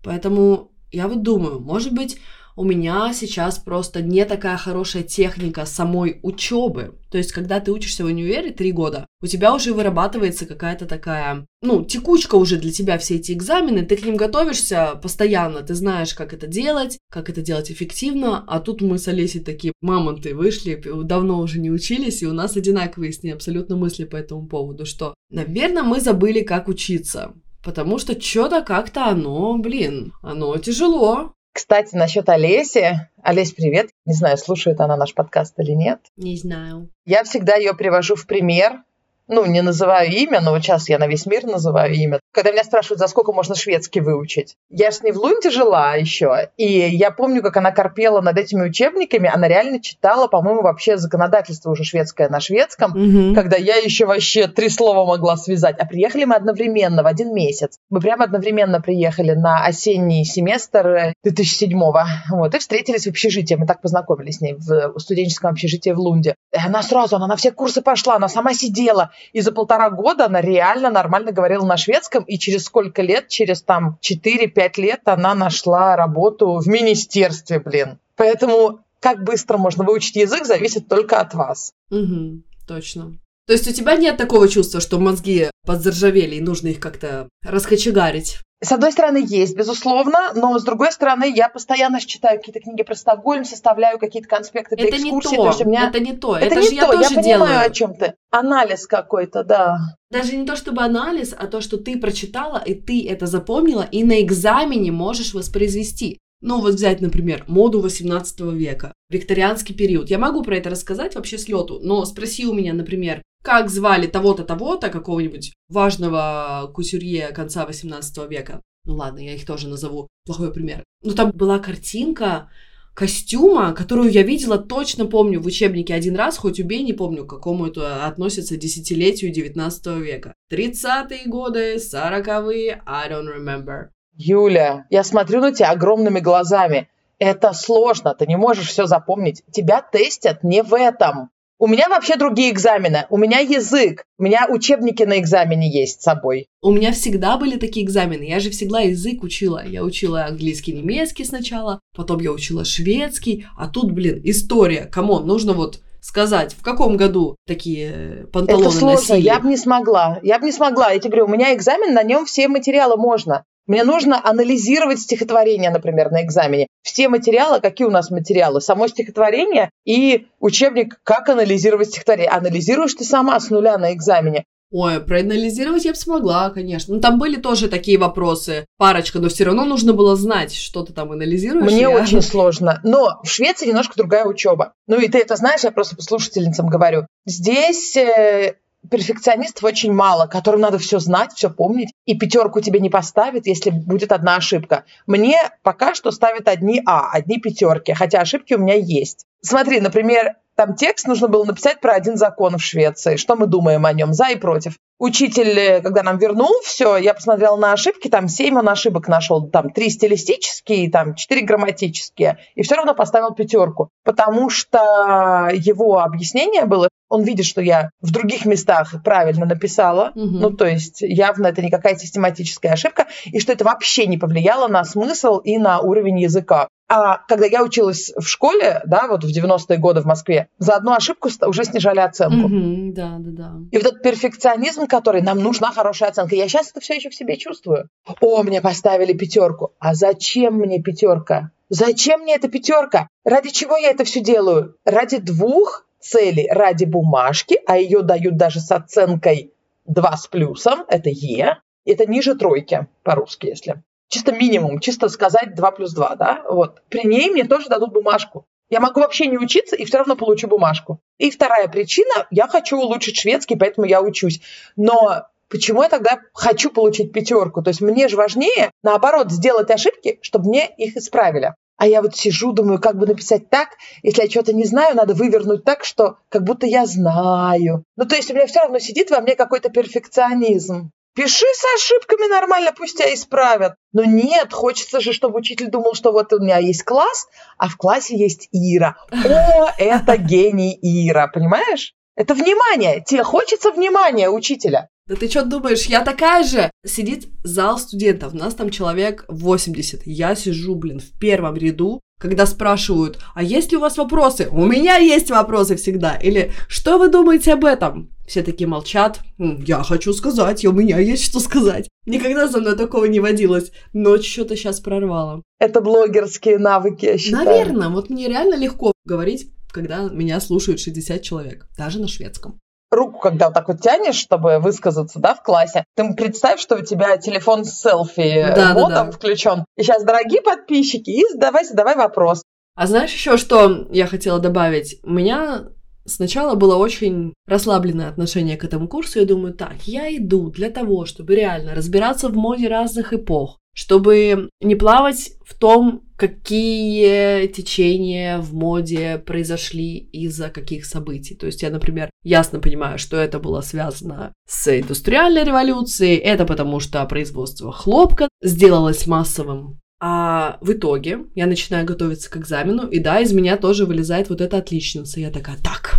Поэтому 0.04 0.70
я 0.92 1.08
вот 1.08 1.22
думаю, 1.22 1.60
может 1.60 1.94
быть, 1.94 2.18
у 2.58 2.64
меня 2.64 3.12
сейчас 3.14 3.56
просто 3.60 4.02
не 4.02 4.24
такая 4.24 4.56
хорошая 4.56 5.04
техника 5.04 5.64
самой 5.64 6.18
учебы. 6.24 6.98
То 7.08 7.16
есть, 7.16 7.30
когда 7.30 7.60
ты 7.60 7.70
учишься 7.70 8.02
в 8.02 8.08
универе 8.08 8.50
три 8.50 8.72
года, 8.72 9.06
у 9.22 9.28
тебя 9.28 9.54
уже 9.54 9.72
вырабатывается 9.72 10.44
какая-то 10.44 10.86
такая, 10.86 11.46
ну, 11.62 11.84
текучка 11.84 12.34
уже 12.34 12.56
для 12.56 12.72
тебя 12.72 12.98
все 12.98 13.14
эти 13.14 13.30
экзамены, 13.30 13.86
ты 13.86 13.96
к 13.96 14.04
ним 14.04 14.16
готовишься 14.16 14.98
постоянно, 15.00 15.62
ты 15.62 15.76
знаешь, 15.76 16.14
как 16.14 16.34
это 16.34 16.48
делать, 16.48 16.98
как 17.12 17.30
это 17.30 17.42
делать 17.42 17.70
эффективно, 17.70 18.42
а 18.48 18.58
тут 18.58 18.82
мы 18.82 18.98
с 18.98 19.06
Олесей 19.06 19.40
такие 19.40 19.72
мамонты 19.80 20.34
вышли, 20.34 20.82
давно 21.04 21.38
уже 21.38 21.60
не 21.60 21.70
учились, 21.70 22.22
и 22.22 22.26
у 22.26 22.32
нас 22.32 22.56
одинаковые 22.56 23.12
с 23.12 23.22
ней 23.22 23.30
абсолютно 23.30 23.76
мысли 23.76 24.02
по 24.02 24.16
этому 24.16 24.48
поводу, 24.48 24.84
что, 24.84 25.14
наверное, 25.30 25.84
мы 25.84 26.00
забыли, 26.00 26.40
как 26.40 26.66
учиться. 26.66 27.34
Потому 27.62 27.98
что 27.98 28.20
что-то 28.20 28.62
как-то 28.62 29.06
оно, 29.06 29.58
блин, 29.58 30.12
оно 30.22 30.56
тяжело. 30.58 31.34
Кстати, 31.58 31.96
насчет 31.96 32.28
Олеси. 32.28 33.08
Олесь, 33.20 33.52
привет. 33.52 33.88
Не 34.06 34.14
знаю, 34.14 34.38
слушает 34.38 34.78
она 34.78 34.96
наш 34.96 35.12
подкаст 35.12 35.58
или 35.58 35.72
нет. 35.72 35.98
Не 36.16 36.36
знаю. 36.36 36.88
Я 37.04 37.24
всегда 37.24 37.56
ее 37.56 37.74
привожу 37.74 38.14
в 38.14 38.28
пример. 38.28 38.84
Ну, 39.28 39.44
не 39.44 39.60
называю 39.62 40.10
имя, 40.10 40.40
но 40.40 40.52
вот 40.52 40.62
сейчас 40.62 40.88
я 40.88 40.98
на 40.98 41.06
весь 41.06 41.26
мир 41.26 41.44
называю 41.44 41.92
имя. 41.94 42.18
Когда 42.32 42.50
меня 42.52 42.64
спрашивают, 42.64 42.98
за 42.98 43.06
сколько 43.08 43.32
можно 43.32 43.54
шведский 43.54 44.00
выучить. 44.00 44.54
Я 44.70 44.90
ж 44.90 45.00
не 45.02 45.12
в 45.12 45.18
Лунде 45.18 45.50
жила 45.50 45.94
еще, 45.96 46.50
и 46.56 46.64
я 46.66 47.10
помню, 47.10 47.42
как 47.42 47.56
она 47.56 47.70
корпела 47.70 48.20
над 48.20 48.38
этими 48.38 48.62
учебниками. 48.68 49.30
Она 49.32 49.48
реально 49.48 49.80
читала, 49.80 50.28
по-моему, 50.28 50.62
вообще 50.62 50.96
законодательство 50.96 51.70
уже 51.70 51.84
шведское 51.84 52.28
на 52.28 52.40
шведском, 52.40 52.92
Мгм. 52.92 53.34
когда 53.34 53.56
я 53.56 53.76
еще 53.76 54.06
вообще 54.06 54.46
три 54.48 54.68
слова 54.68 55.04
могла 55.06 55.36
связать. 55.36 55.76
А 55.78 55.84
приехали 55.84 56.24
мы 56.24 56.34
одновременно, 56.36 57.02
в 57.02 57.06
один 57.06 57.34
месяц. 57.34 57.78
Мы 57.90 58.00
прямо 58.00 58.24
одновременно 58.24 58.80
приехали 58.80 59.32
на 59.32 59.64
осенний 59.66 60.24
семестр 60.24 61.12
2007-го. 61.26 62.04
Вот, 62.30 62.54
и 62.54 62.58
встретились 62.58 63.04
в 63.04 63.10
общежитии. 63.10 63.54
Мы 63.54 63.66
так 63.66 63.80
познакомились 63.82 64.36
с 64.36 64.40
ней 64.40 64.54
в 64.54 64.98
студенческом 64.98 65.50
общежитии 65.50 65.90
в 65.90 65.98
Лунде. 65.98 66.34
И 66.52 66.58
она 66.58 66.82
сразу, 66.82 67.16
она 67.16 67.26
на 67.26 67.36
все 67.36 67.50
курсы 67.52 67.82
пошла, 67.82 68.16
она 68.16 68.28
сама 68.28 68.54
сидела. 68.54 69.10
И 69.32 69.40
за 69.40 69.52
полтора 69.52 69.90
года 69.90 70.26
она 70.26 70.40
реально 70.40 70.90
нормально 70.90 71.32
говорила 71.32 71.64
на 71.64 71.76
шведском. 71.76 72.24
И 72.24 72.38
через 72.38 72.64
сколько 72.64 73.02
лет, 73.02 73.28
через 73.28 73.62
там 73.62 73.98
4-5 74.02 74.80
лет 74.80 75.00
она 75.04 75.34
нашла 75.34 75.96
работу 75.96 76.58
в 76.58 76.66
министерстве, 76.66 77.60
блин. 77.60 77.98
Поэтому 78.16 78.80
как 79.00 79.22
быстро 79.22 79.58
можно 79.58 79.84
выучить 79.84 80.16
язык, 80.16 80.44
зависит 80.44 80.88
только 80.88 81.20
от 81.20 81.34
вас. 81.34 81.72
Мгм, 81.90 82.44
точно. 82.66 83.18
То 83.46 83.52
есть 83.52 83.66
у 83.66 83.72
тебя 83.72 83.96
нет 83.96 84.16
такого 84.18 84.48
чувства, 84.48 84.80
что 84.80 84.98
мозги 84.98 85.50
подзаржавели 85.64 86.34
и 86.36 86.40
нужно 86.40 86.68
их 86.68 86.80
как-то 86.80 87.28
раскочегарить? 87.42 88.40
С 88.60 88.72
одной 88.72 88.90
стороны, 88.90 89.24
есть, 89.24 89.56
безусловно, 89.56 90.32
но 90.34 90.58
с 90.58 90.64
другой 90.64 90.90
стороны, 90.90 91.32
я 91.32 91.48
постоянно 91.48 92.00
читаю 92.00 92.38
какие-то 92.38 92.58
книги 92.58 92.82
про 92.82 92.96
Стокгольм, 92.96 93.44
составляю 93.44 93.98
какие-то 93.98 94.28
конспекты 94.28 94.74
для 94.74 94.88
Это 94.88 94.98
не 94.98 95.10
экскурсий. 95.10 95.36
то, 95.36 95.46
есть 95.46 95.60
у 95.64 95.68
меня... 95.68 95.88
это 95.88 96.00
не 96.00 96.12
то. 96.12 96.36
Это, 96.36 96.46
Это, 96.46 96.60
не 96.60 96.76
я 96.76 96.86
то, 96.86 97.00
я 97.00 97.08
понимаю, 97.08 97.22
делаю. 97.24 97.60
о 97.60 97.70
чем 97.70 97.94
ты. 97.94 98.14
Анализ 98.30 98.88
какой-то, 98.88 99.44
да. 99.44 99.78
Даже 100.10 100.36
не 100.36 100.44
то 100.44 100.56
чтобы 100.56 100.82
анализ, 100.82 101.34
а 101.38 101.46
то, 101.46 101.60
что 101.60 101.76
ты 101.76 101.98
прочитала, 101.98 102.58
и 102.58 102.74
ты 102.74 103.08
это 103.08 103.26
запомнила, 103.26 103.82
и 103.82 104.02
на 104.02 104.20
экзамене 104.20 104.90
можешь 104.90 105.34
воспроизвести. 105.34 106.18
Ну, 106.40 106.60
вот 106.60 106.74
взять, 106.74 107.00
например, 107.00 107.44
моду 107.48 107.80
18 107.80 108.40
века, 108.52 108.92
викторианский 109.10 109.74
период. 109.74 110.08
Я 110.08 110.18
могу 110.18 110.42
про 110.42 110.56
это 110.56 110.70
рассказать 110.70 111.16
вообще 111.16 111.36
с 111.36 111.48
лету, 111.48 111.80
но 111.82 112.04
спроси 112.04 112.46
у 112.46 112.52
меня, 112.52 112.74
например, 112.74 113.22
как 113.42 113.70
звали 113.70 114.06
того-то, 114.06 114.44
того-то, 114.44 114.88
какого-нибудь 114.88 115.52
важного 115.68 116.70
кутюрье 116.74 117.28
конца 117.28 117.66
18 117.66 118.30
века. 118.30 118.62
Ну 118.84 118.94
ладно, 118.94 119.18
я 119.18 119.34
их 119.34 119.44
тоже 119.46 119.68
назову. 119.68 120.06
Плохой 120.26 120.52
пример. 120.52 120.84
Ну, 121.02 121.12
там 121.14 121.32
была 121.32 121.58
картинка 121.58 122.50
костюма, 122.94 123.72
которую 123.74 124.10
я 124.10 124.22
видела, 124.22 124.58
точно 124.58 125.06
помню 125.06 125.40
в 125.40 125.46
учебнике 125.46 125.94
один 125.94 126.16
раз, 126.16 126.36
хоть 126.36 126.58
убей, 126.58 126.82
не 126.82 126.92
помню, 126.92 127.24
к 127.24 127.30
какому 127.30 127.66
это 127.66 128.06
относится 128.06 128.56
десятилетию 128.56 129.32
19 129.32 129.86
века. 129.98 130.34
30-е 130.52 131.26
годы, 131.26 131.76
40-е, 131.76 132.82
I 132.84 133.10
don't 133.10 133.28
remember. 133.28 133.90
Юля, 134.18 134.86
я 134.90 135.04
смотрю 135.04 135.40
на 135.40 135.52
тебя 135.52 135.70
огромными 135.70 136.18
глазами. 136.18 136.88
Это 137.20 137.52
сложно, 137.52 138.14
ты 138.14 138.26
не 138.26 138.36
можешь 138.36 138.68
все 138.68 138.86
запомнить. 138.86 139.44
Тебя 139.52 139.80
тестят 139.80 140.42
не 140.42 140.64
в 140.64 140.74
этом. 140.74 141.30
У 141.60 141.68
меня 141.68 141.88
вообще 141.88 142.16
другие 142.16 142.50
экзамены. 142.50 143.06
У 143.10 143.16
меня 143.16 143.38
язык. 143.38 144.04
У 144.18 144.24
меня 144.24 144.46
учебники 144.48 145.04
на 145.04 145.20
экзамене 145.20 145.70
есть 145.70 146.00
с 146.00 146.04
собой. 146.04 146.48
У 146.62 146.72
меня 146.72 146.92
всегда 146.92 147.36
были 147.36 147.58
такие 147.58 147.86
экзамены. 147.86 148.24
Я 148.24 148.40
же 148.40 148.50
всегда 148.50 148.80
язык 148.80 149.22
учила. 149.22 149.64
Я 149.64 149.84
учила 149.84 150.24
английский, 150.24 150.72
немецкий 150.72 151.24
сначала, 151.24 151.80
потом 151.94 152.20
я 152.20 152.32
учила 152.32 152.64
шведский, 152.64 153.46
а 153.56 153.68
тут, 153.68 153.92
блин, 153.92 154.20
история. 154.24 154.86
Come 154.86 155.09
on, 155.09 155.26
нужно 155.26 155.52
вот 155.52 155.80
сказать, 156.08 156.54
в 156.54 156.62
каком 156.62 156.96
году 156.96 157.36
такие 157.46 158.26
панталоны 158.32 158.68
Это 158.68 158.70
сложно, 158.78 159.14
носили. 159.14 159.26
я 159.26 159.40
бы 159.40 159.48
не 159.48 159.58
смогла. 159.58 160.18
Я 160.22 160.38
бы 160.38 160.46
не 160.46 160.52
смогла. 160.52 160.90
Я 160.90 160.98
тебе 160.98 161.10
говорю, 161.10 161.26
у 161.26 161.28
меня 161.28 161.54
экзамен, 161.54 161.92
на 161.92 162.02
нем 162.02 162.24
все 162.24 162.48
материалы 162.48 162.96
можно. 162.96 163.44
Мне 163.66 163.84
нужно 163.84 164.18
анализировать 164.24 165.00
стихотворение, 165.00 165.68
например, 165.68 166.10
на 166.10 166.22
экзамене. 166.22 166.68
Все 166.82 167.10
материалы, 167.10 167.60
какие 167.60 167.86
у 167.86 167.90
нас 167.90 168.10
материалы? 168.10 168.62
Само 168.62 168.88
стихотворение 168.88 169.68
и 169.84 170.26
учебник 170.40 170.98
«Как 171.04 171.28
анализировать 171.28 171.88
стихотворение». 171.88 172.30
Анализируешь 172.30 172.94
ты 172.94 173.04
сама 173.04 173.38
с 173.38 173.50
нуля 173.50 173.76
на 173.76 173.92
экзамене. 173.92 174.44
Ой, 174.70 175.00
проанализировать 175.00 175.86
я 175.86 175.92
бы 175.92 175.96
смогла, 175.96 176.50
конечно. 176.50 176.94
Ну, 176.94 177.00
там 177.00 177.18
были 177.18 177.36
тоже 177.36 177.68
такие 177.68 177.98
вопросы, 177.98 178.66
парочка, 178.76 179.18
но 179.18 179.28
все 179.28 179.44
равно 179.44 179.64
нужно 179.64 179.94
было 179.94 180.14
знать, 180.14 180.54
что 180.54 180.84
ты 180.84 180.92
там 180.92 181.10
анализируешь. 181.12 181.72
Мне 181.72 181.82
я... 181.82 181.90
очень 181.90 182.20
сложно. 182.20 182.80
Но 182.84 183.20
в 183.22 183.28
Швеции 183.28 183.66
немножко 183.66 183.94
другая 183.96 184.26
учеба. 184.26 184.74
Ну 184.86 184.98
и 185.00 185.08
ты 185.08 185.18
это 185.18 185.36
знаешь, 185.36 185.64
я 185.64 185.70
просто 185.70 186.00
слушательницам 186.02 186.66
говорю. 186.66 187.06
Здесь 187.24 187.96
э, 187.96 188.56
перфекционистов 188.90 189.64
очень 189.64 189.92
мало, 189.92 190.26
которым 190.26 190.60
надо 190.60 190.78
все 190.78 190.98
знать, 190.98 191.32
все 191.32 191.48
помнить, 191.48 191.92
и 192.04 192.16
пятерку 192.18 192.60
тебе 192.60 192.80
не 192.80 192.90
поставят, 192.90 193.46
если 193.46 193.70
будет 193.70 194.12
одна 194.12 194.36
ошибка. 194.36 194.84
Мне 195.06 195.38
пока 195.62 195.94
что 195.94 196.10
ставят 196.10 196.46
одни 196.46 196.82
А, 196.86 197.10
одни 197.10 197.38
пятерки, 197.38 197.92
хотя 197.92 198.20
ошибки 198.20 198.54
у 198.54 198.58
меня 198.58 198.74
есть. 198.74 199.24
Смотри, 199.40 199.80
например, 199.80 200.34
там 200.58 200.74
текст 200.74 201.06
нужно 201.06 201.28
было 201.28 201.44
написать 201.44 201.80
про 201.80 201.92
один 201.92 202.16
закон 202.16 202.58
в 202.58 202.62
Швеции, 202.62 203.14
что 203.14 203.36
мы 203.36 203.46
думаем 203.46 203.86
о 203.86 203.92
нем, 203.92 204.12
за 204.12 204.30
и 204.30 204.36
против. 204.36 204.74
Учитель, 204.98 205.56
э, 205.56 205.80
когда 205.80 206.02
нам 206.02 206.18
вернул 206.18 206.50
все, 206.64 206.96
я 206.96 207.14
посмотрела 207.14 207.54
на 207.54 207.72
ошибки, 207.72 208.08
там 208.08 208.26
семь 208.26 208.58
он 208.58 208.68
ошибок 208.68 209.06
нашел, 209.06 209.48
там 209.48 209.70
три 209.70 209.88
стилистические, 209.88 210.90
там 210.90 211.14
четыре 211.14 211.42
грамматические, 211.42 212.38
и 212.56 212.62
все 212.62 212.74
равно 212.74 212.96
поставил 212.96 213.30
пятерку, 213.34 213.90
потому 214.02 214.50
что 214.50 215.48
его 215.52 216.00
объяснение 216.00 216.64
было, 216.64 216.88
он 217.08 217.22
видит, 217.22 217.46
что 217.46 217.60
я 217.60 217.90
в 218.00 218.10
других 218.10 218.44
местах 218.44 218.94
правильно 219.02 219.46
написала, 219.46 220.12
Мгм. 220.14 220.40
ну 220.40 220.50
то 220.50 220.66
есть 220.66 221.00
явно 221.00 221.46
это 221.48 221.62
не 221.62 221.70
какая-то 221.70 222.00
систематическая 222.00 222.72
ошибка, 222.72 223.06
и 223.26 223.40
что 223.40 223.52
это 223.52 223.64
вообще 223.64 224.06
не 224.06 224.18
повлияло 224.18 224.68
на 224.68 224.84
смысл 224.84 225.38
и 225.38 225.58
на 225.58 225.80
уровень 225.80 226.20
языка. 226.20 226.68
А 226.90 227.18
когда 227.28 227.44
я 227.44 227.62
училась 227.62 228.12
в 228.16 228.26
школе, 228.26 228.80
да, 228.86 229.08
вот 229.08 229.22
в 229.22 229.28
90-е 229.28 229.76
годы 229.76 230.00
в 230.00 230.06
Москве, 230.06 230.48
за 230.58 230.74
одну 230.74 230.92
ошибку 230.92 231.28
уже 231.46 231.64
снижали 231.64 232.00
оценку. 232.00 232.48
Мгм, 232.48 232.94
да, 232.94 233.16
да, 233.18 233.30
да. 233.30 233.52
И 233.70 233.76
вот 233.76 233.86
этот 233.86 234.02
перфекционизм, 234.02 234.86
который 234.86 235.20
нам 235.20 235.38
нужна 235.38 235.70
хорошая 235.70 236.08
оценка, 236.08 236.34
я 236.34 236.48
сейчас 236.48 236.70
это 236.70 236.80
все 236.80 236.94
еще 236.94 237.10
в 237.10 237.14
себе 237.14 237.36
чувствую. 237.36 237.88
О, 238.22 238.42
мне 238.42 238.62
поставили 238.62 239.12
пятерку. 239.12 239.72
А 239.78 239.94
зачем 239.94 240.54
мне 240.54 240.80
пятерка? 240.82 241.50
Зачем 241.68 242.20
мне 242.22 242.34
эта 242.36 242.48
пятерка? 242.48 243.08
Ради 243.24 243.50
чего 243.50 243.76
я 243.76 243.90
это 243.90 244.04
все 244.04 244.20
делаю? 244.20 244.76
Ради 244.86 245.18
двух 245.18 245.84
целей. 246.00 246.48
Ради 246.50 246.84
бумажки, 246.84 247.60
а 247.66 247.78
ее 247.78 248.02
дают 248.02 248.36
даже 248.36 248.60
с 248.60 248.70
оценкой 248.70 249.52
2 249.86 250.16
с 250.16 250.26
плюсом, 250.26 250.84
это 250.88 251.10
Е. 251.10 251.58
Это 251.84 252.06
ниже 252.06 252.34
тройки 252.34 252.86
по-русски, 253.02 253.46
если. 253.46 253.82
Чисто 254.08 254.32
минимум, 254.32 254.78
чисто 254.78 255.08
сказать 255.08 255.54
2 255.54 255.70
плюс 255.72 255.92
2, 255.92 256.16
да? 256.16 256.42
Вот. 256.48 256.82
При 256.88 257.06
ней 257.06 257.30
мне 257.30 257.44
тоже 257.44 257.68
дадут 257.68 257.92
бумажку. 257.92 258.46
Я 258.70 258.80
могу 258.80 259.00
вообще 259.00 259.26
не 259.26 259.38
учиться 259.38 259.76
и 259.76 259.84
все 259.84 259.98
равно 259.98 260.14
получу 260.14 260.46
бумажку. 260.46 261.00
И 261.18 261.30
вторая 261.30 261.68
причина, 261.68 262.26
я 262.30 262.46
хочу 262.46 262.78
улучшить 262.78 263.16
шведский, 263.16 263.56
поэтому 263.56 263.86
я 263.86 264.02
учусь. 264.02 264.40
Но 264.76 265.26
почему 265.48 265.82
я 265.82 265.88
тогда 265.88 266.20
хочу 266.34 266.70
получить 266.70 267.12
пятерку? 267.12 267.62
То 267.62 267.68
есть 267.68 267.80
мне 267.80 268.08
же 268.08 268.16
важнее, 268.16 268.70
наоборот, 268.82 269.30
сделать 269.30 269.70
ошибки, 269.70 270.18
чтобы 270.20 270.48
мне 270.48 270.68
их 270.76 270.96
исправили. 270.96 271.54
А 271.78 271.86
я 271.86 272.02
вот 272.02 272.16
сижу, 272.16 272.52
думаю, 272.52 272.80
как 272.80 272.98
бы 272.98 273.06
написать 273.06 273.48
так, 273.50 273.68
если 274.02 274.22
я 274.22 274.30
что-то 274.30 274.52
не 274.52 274.64
знаю, 274.64 274.96
надо 274.96 275.14
вывернуть 275.14 275.64
так, 275.64 275.84
что 275.84 276.18
как 276.28 276.42
будто 276.42 276.66
я 276.66 276.86
знаю. 276.86 277.84
Ну, 277.96 278.04
то 278.04 278.16
есть 278.16 278.30
у 278.30 278.34
меня 278.34 278.46
все 278.46 278.60
равно 278.60 278.80
сидит 278.80 279.10
во 279.10 279.20
мне 279.20 279.36
какой-то 279.36 279.70
перфекционизм. 279.70 280.90
Пиши 281.14 281.46
с 281.52 281.64
ошибками 281.76 282.28
нормально, 282.28 282.72
пусть 282.76 282.98
тебя 282.98 283.14
исправят. 283.14 283.74
Но 283.92 284.04
нет, 284.04 284.52
хочется 284.52 285.00
же, 285.00 285.12
чтобы 285.12 285.38
учитель 285.38 285.70
думал, 285.70 285.94
что 285.94 286.12
вот 286.12 286.32
у 286.32 286.40
меня 286.40 286.58
есть 286.58 286.82
класс, 286.82 287.28
а 287.56 287.68
в 287.68 287.76
классе 287.76 288.16
есть 288.16 288.48
Ира. 288.52 288.96
О, 289.10 289.68
это 289.78 290.16
гений 290.18 290.78
Ира, 290.82 291.28
понимаешь? 291.28 291.94
Это 292.16 292.34
внимание. 292.34 293.04
Тебе 293.06 293.22
хочется 293.22 293.70
внимания 293.70 294.28
учителя. 294.28 294.88
Да 295.08 295.16
ты 295.16 295.28
что 295.28 295.44
думаешь, 295.44 295.86
я 295.86 296.04
такая 296.04 296.44
же? 296.44 296.70
Сидит 296.86 297.28
зал 297.42 297.78
студентов, 297.78 298.34
нас 298.34 298.54
там 298.54 298.68
человек 298.70 299.24
80. 299.28 300.02
Я 300.06 300.34
сижу, 300.34 300.74
блин, 300.74 301.00
в 301.00 301.18
первом 301.18 301.56
ряду, 301.56 302.00
когда 302.20 302.44
спрашивают, 302.46 303.18
а 303.34 303.42
есть 303.42 303.70
ли 303.70 303.78
у 303.78 303.80
вас 303.80 303.96
вопросы? 303.96 304.48
У 304.50 304.66
меня 304.66 304.96
есть 304.96 305.30
вопросы 305.30 305.76
всегда. 305.76 306.16
Или, 306.16 306.52
что 306.68 306.98
вы 306.98 307.08
думаете 307.08 307.54
об 307.54 307.64
этом? 307.64 308.10
Все 308.26 308.42
такие 308.42 308.68
молчат. 308.68 309.20
«М, 309.38 309.62
Я 309.64 309.82
хочу 309.82 310.12
сказать, 310.12 310.62
у 310.66 310.72
меня 310.72 310.98
есть 310.98 311.24
что 311.24 311.40
сказать. 311.40 311.88
Никогда 312.04 312.46
за 312.46 312.60
мной 312.60 312.76
такого 312.76 313.06
не 313.06 313.20
водилось, 313.20 313.72
но 313.94 314.18
что-то 314.20 314.56
сейчас 314.56 314.80
прорвало. 314.80 315.42
Это 315.58 315.80
блогерские 315.80 316.58
навыки, 316.58 317.06
я 317.06 317.16
считаю. 317.16 317.46
Наверное, 317.46 317.88
вот 317.88 318.10
мне 318.10 318.28
реально 318.28 318.56
легко 318.56 318.92
говорить, 319.06 319.50
когда 319.70 320.02
меня 320.10 320.40
слушают 320.40 320.80
60 320.80 321.22
человек, 321.22 321.66
даже 321.78 321.98
на 322.00 322.08
шведском. 322.08 322.58
Руку, 322.90 323.18
когда 323.18 323.46
вот 323.46 323.54
так 323.54 323.68
вот 323.68 323.80
тянешь, 323.80 324.16
чтобы 324.16 324.58
высказаться, 324.58 325.18
да, 325.18 325.34
в 325.34 325.42
классе, 325.42 325.84
ты 325.96 326.14
представь, 326.14 326.60
что 326.60 326.76
у 326.76 326.82
тебя 326.82 327.16
телефон 327.16 327.64
с 327.64 327.80
селфи 327.80 328.46
Да, 328.48 328.54
да, 328.54 328.74
модом 328.74 329.06
да. 329.06 329.12
включен. 329.12 329.64
И 329.76 329.82
сейчас, 329.82 330.04
дорогие 330.04 330.42
подписчики, 330.42 331.10
и 331.10 331.24
задавай, 331.32 331.64
задавай 331.64 331.96
вопрос. 331.96 332.42
А 332.74 332.86
знаешь 332.86 333.12
еще, 333.12 333.36
что 333.36 333.88
я 333.90 334.06
хотела 334.06 334.38
добавить? 334.38 335.00
У 335.02 335.10
меня 335.10 335.64
сначала 336.06 336.54
было 336.54 336.76
очень 336.76 337.34
расслабленное 337.46 338.08
отношение 338.08 338.56
к 338.56 338.64
этому 338.64 338.88
курсу. 338.88 339.18
Я 339.18 339.26
думаю, 339.26 339.54
так, 339.54 339.82
я 339.84 340.14
иду 340.16 340.50
для 340.50 340.70
того, 340.70 341.04
чтобы 341.04 341.34
реально 341.34 341.74
разбираться 341.74 342.28
в 342.28 342.36
моде 342.36 342.68
разных 342.68 343.12
эпох, 343.12 343.58
чтобы 343.78 344.50
не 344.60 344.74
плавать 344.74 345.30
в 345.46 345.56
том, 345.56 346.02
какие 346.16 347.46
течения 347.46 348.38
в 348.38 348.52
моде 348.52 349.22
произошли 349.24 349.98
из-за 349.98 350.48
каких 350.48 350.84
событий. 350.84 351.36
То 351.36 351.46
есть 351.46 351.62
я, 351.62 351.70
например, 351.70 352.10
ясно 352.24 352.58
понимаю, 352.58 352.98
что 352.98 353.16
это 353.16 353.38
было 353.38 353.60
связано 353.60 354.32
с 354.48 354.80
индустриальной 354.80 355.44
революцией, 355.44 356.16
это 356.16 356.44
потому 356.44 356.80
что 356.80 357.04
производство 357.04 357.70
хлопка 357.70 358.28
сделалось 358.42 359.06
массовым 359.06 359.78
а 360.00 360.58
в 360.60 360.72
итоге 360.72 361.24
я 361.34 361.46
начинаю 361.46 361.84
готовиться 361.84 362.30
к 362.30 362.36
экзамену, 362.36 362.86
и 362.86 363.00
да, 363.00 363.18
из 363.18 363.32
меня 363.32 363.56
тоже 363.56 363.84
вылезает 363.84 364.28
вот 364.28 364.40
эта 364.40 364.58
отличница. 364.58 365.18
Я 365.18 365.32
такая, 365.32 365.56
так, 365.56 365.98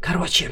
короче, 0.00 0.50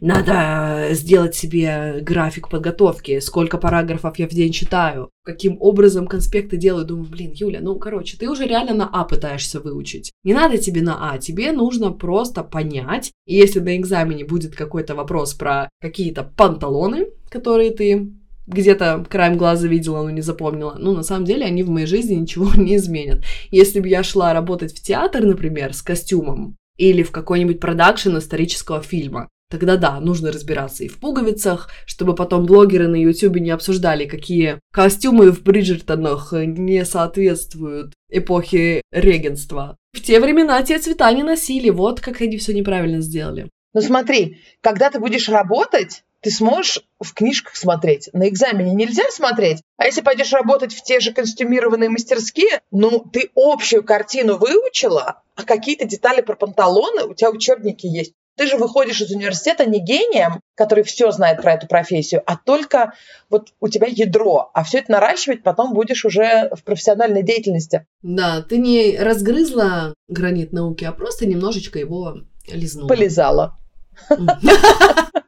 надо 0.00 0.88
сделать 0.92 1.34
себе 1.34 1.98
график 2.02 2.48
подготовки, 2.48 3.20
сколько 3.20 3.58
параграфов 3.58 4.18
я 4.18 4.28
в 4.28 4.30
день 4.30 4.52
читаю, 4.52 5.10
каким 5.24 5.56
образом 5.60 6.06
конспекты 6.06 6.56
делаю. 6.56 6.84
Думаю, 6.84 7.08
блин, 7.08 7.32
Юля, 7.34 7.60
ну, 7.60 7.76
короче, 7.78 8.16
ты 8.16 8.28
уже 8.28 8.46
реально 8.46 8.74
на 8.74 8.90
А 8.92 9.04
пытаешься 9.04 9.60
выучить. 9.60 10.10
Не 10.24 10.34
надо 10.34 10.58
тебе 10.58 10.82
на 10.82 11.12
А, 11.12 11.18
тебе 11.18 11.52
нужно 11.52 11.92
просто 11.92 12.42
понять. 12.42 13.12
И 13.26 13.36
если 13.36 13.60
на 13.60 13.76
экзамене 13.76 14.24
будет 14.24 14.54
какой-то 14.56 14.94
вопрос 14.94 15.34
про 15.34 15.68
какие-то 15.80 16.24
панталоны, 16.24 17.06
которые 17.30 17.70
ты 17.70 18.12
где-то 18.50 19.04
краем 19.08 19.36
глаза 19.36 19.68
видела, 19.68 20.02
но 20.02 20.10
не 20.10 20.22
запомнила. 20.22 20.76
Ну, 20.78 20.92
на 20.92 21.02
самом 21.02 21.24
деле, 21.24 21.44
они 21.44 21.62
в 21.62 21.70
моей 21.70 21.86
жизни 21.86 22.14
ничего 22.14 22.50
не 22.56 22.76
изменят. 22.76 23.24
Если 23.50 23.80
бы 23.80 23.88
я 23.88 24.02
шла 24.02 24.32
работать 24.32 24.74
в 24.74 24.82
театр, 24.82 25.24
например, 25.24 25.72
с 25.72 25.82
костюмом, 25.82 26.56
или 26.80 27.02
в 27.02 27.12
какой-нибудь 27.12 27.60
продакшн 27.60 28.16
исторического 28.16 28.80
фильма, 28.80 29.28
тогда 29.50 29.76
да, 29.76 30.00
нужно 30.00 30.32
разбираться 30.32 30.82
и 30.82 30.88
в 30.88 30.98
пуговицах, 30.98 31.68
чтобы 31.84 32.14
потом 32.14 32.46
блогеры 32.46 32.88
на 32.88 32.96
ютубе 32.96 33.40
не 33.40 33.50
обсуждали, 33.50 34.06
какие 34.06 34.58
костюмы 34.72 35.30
в 35.30 35.42
Бриджертонах 35.42 36.32
не 36.32 36.86
соответствуют 36.86 37.92
эпохе 38.10 38.80
регенства. 38.92 39.76
В 39.92 40.00
те 40.00 40.20
времена 40.20 40.62
те 40.62 40.78
цвета 40.78 41.12
не 41.12 41.22
носили, 41.22 41.68
вот 41.68 42.00
как 42.00 42.22
они 42.22 42.38
все 42.38 42.54
неправильно 42.54 43.00
сделали. 43.00 43.50
Ну 43.74 43.82
смотри, 43.82 44.38
когда 44.62 44.90
ты 44.90 44.98
будешь 44.98 45.28
работать, 45.28 46.02
ты 46.22 46.30
сможешь 46.30 46.82
в 47.00 47.14
книжках 47.14 47.56
смотреть. 47.56 48.10
На 48.12 48.28
экзамене 48.28 48.74
нельзя 48.74 49.04
смотреть. 49.10 49.62
А 49.76 49.86
если 49.86 50.02
пойдешь 50.02 50.32
работать 50.32 50.74
в 50.74 50.82
те 50.82 51.00
же 51.00 51.12
костюмированные 51.12 51.88
мастерские, 51.88 52.60
ну, 52.70 53.04
ты 53.12 53.30
общую 53.34 53.82
картину 53.82 54.36
выучила, 54.36 55.22
а 55.34 55.42
какие-то 55.44 55.86
детали 55.86 56.20
про 56.20 56.36
панталоны 56.36 57.04
у 57.04 57.14
тебя 57.14 57.30
учебники 57.30 57.86
есть. 57.86 58.12
Ты 58.36 58.46
же 58.46 58.56
выходишь 58.56 59.00
из 59.02 59.10
университета 59.10 59.66
не 59.66 59.80
гением, 59.80 60.40
который 60.54 60.82
все 60.82 61.10
знает 61.10 61.42
про 61.42 61.54
эту 61.54 61.66
профессию, 61.66 62.22
а 62.24 62.38
только 62.38 62.94
вот 63.28 63.52
у 63.60 63.68
тебя 63.68 63.86
ядро. 63.86 64.50
А 64.54 64.64
все 64.64 64.78
это 64.78 64.92
наращивать 64.92 65.42
потом 65.42 65.74
будешь 65.74 66.06
уже 66.06 66.48
в 66.52 66.64
профессиональной 66.64 67.22
деятельности. 67.22 67.86
Да, 68.02 68.40
ты 68.40 68.56
не 68.56 68.96
разгрызла 68.98 69.92
гранит 70.08 70.52
науки, 70.52 70.84
а 70.84 70.92
просто 70.92 71.26
немножечко 71.26 71.78
его 71.78 72.18
лизнула. 72.48 72.88
Полезала. 72.88 73.58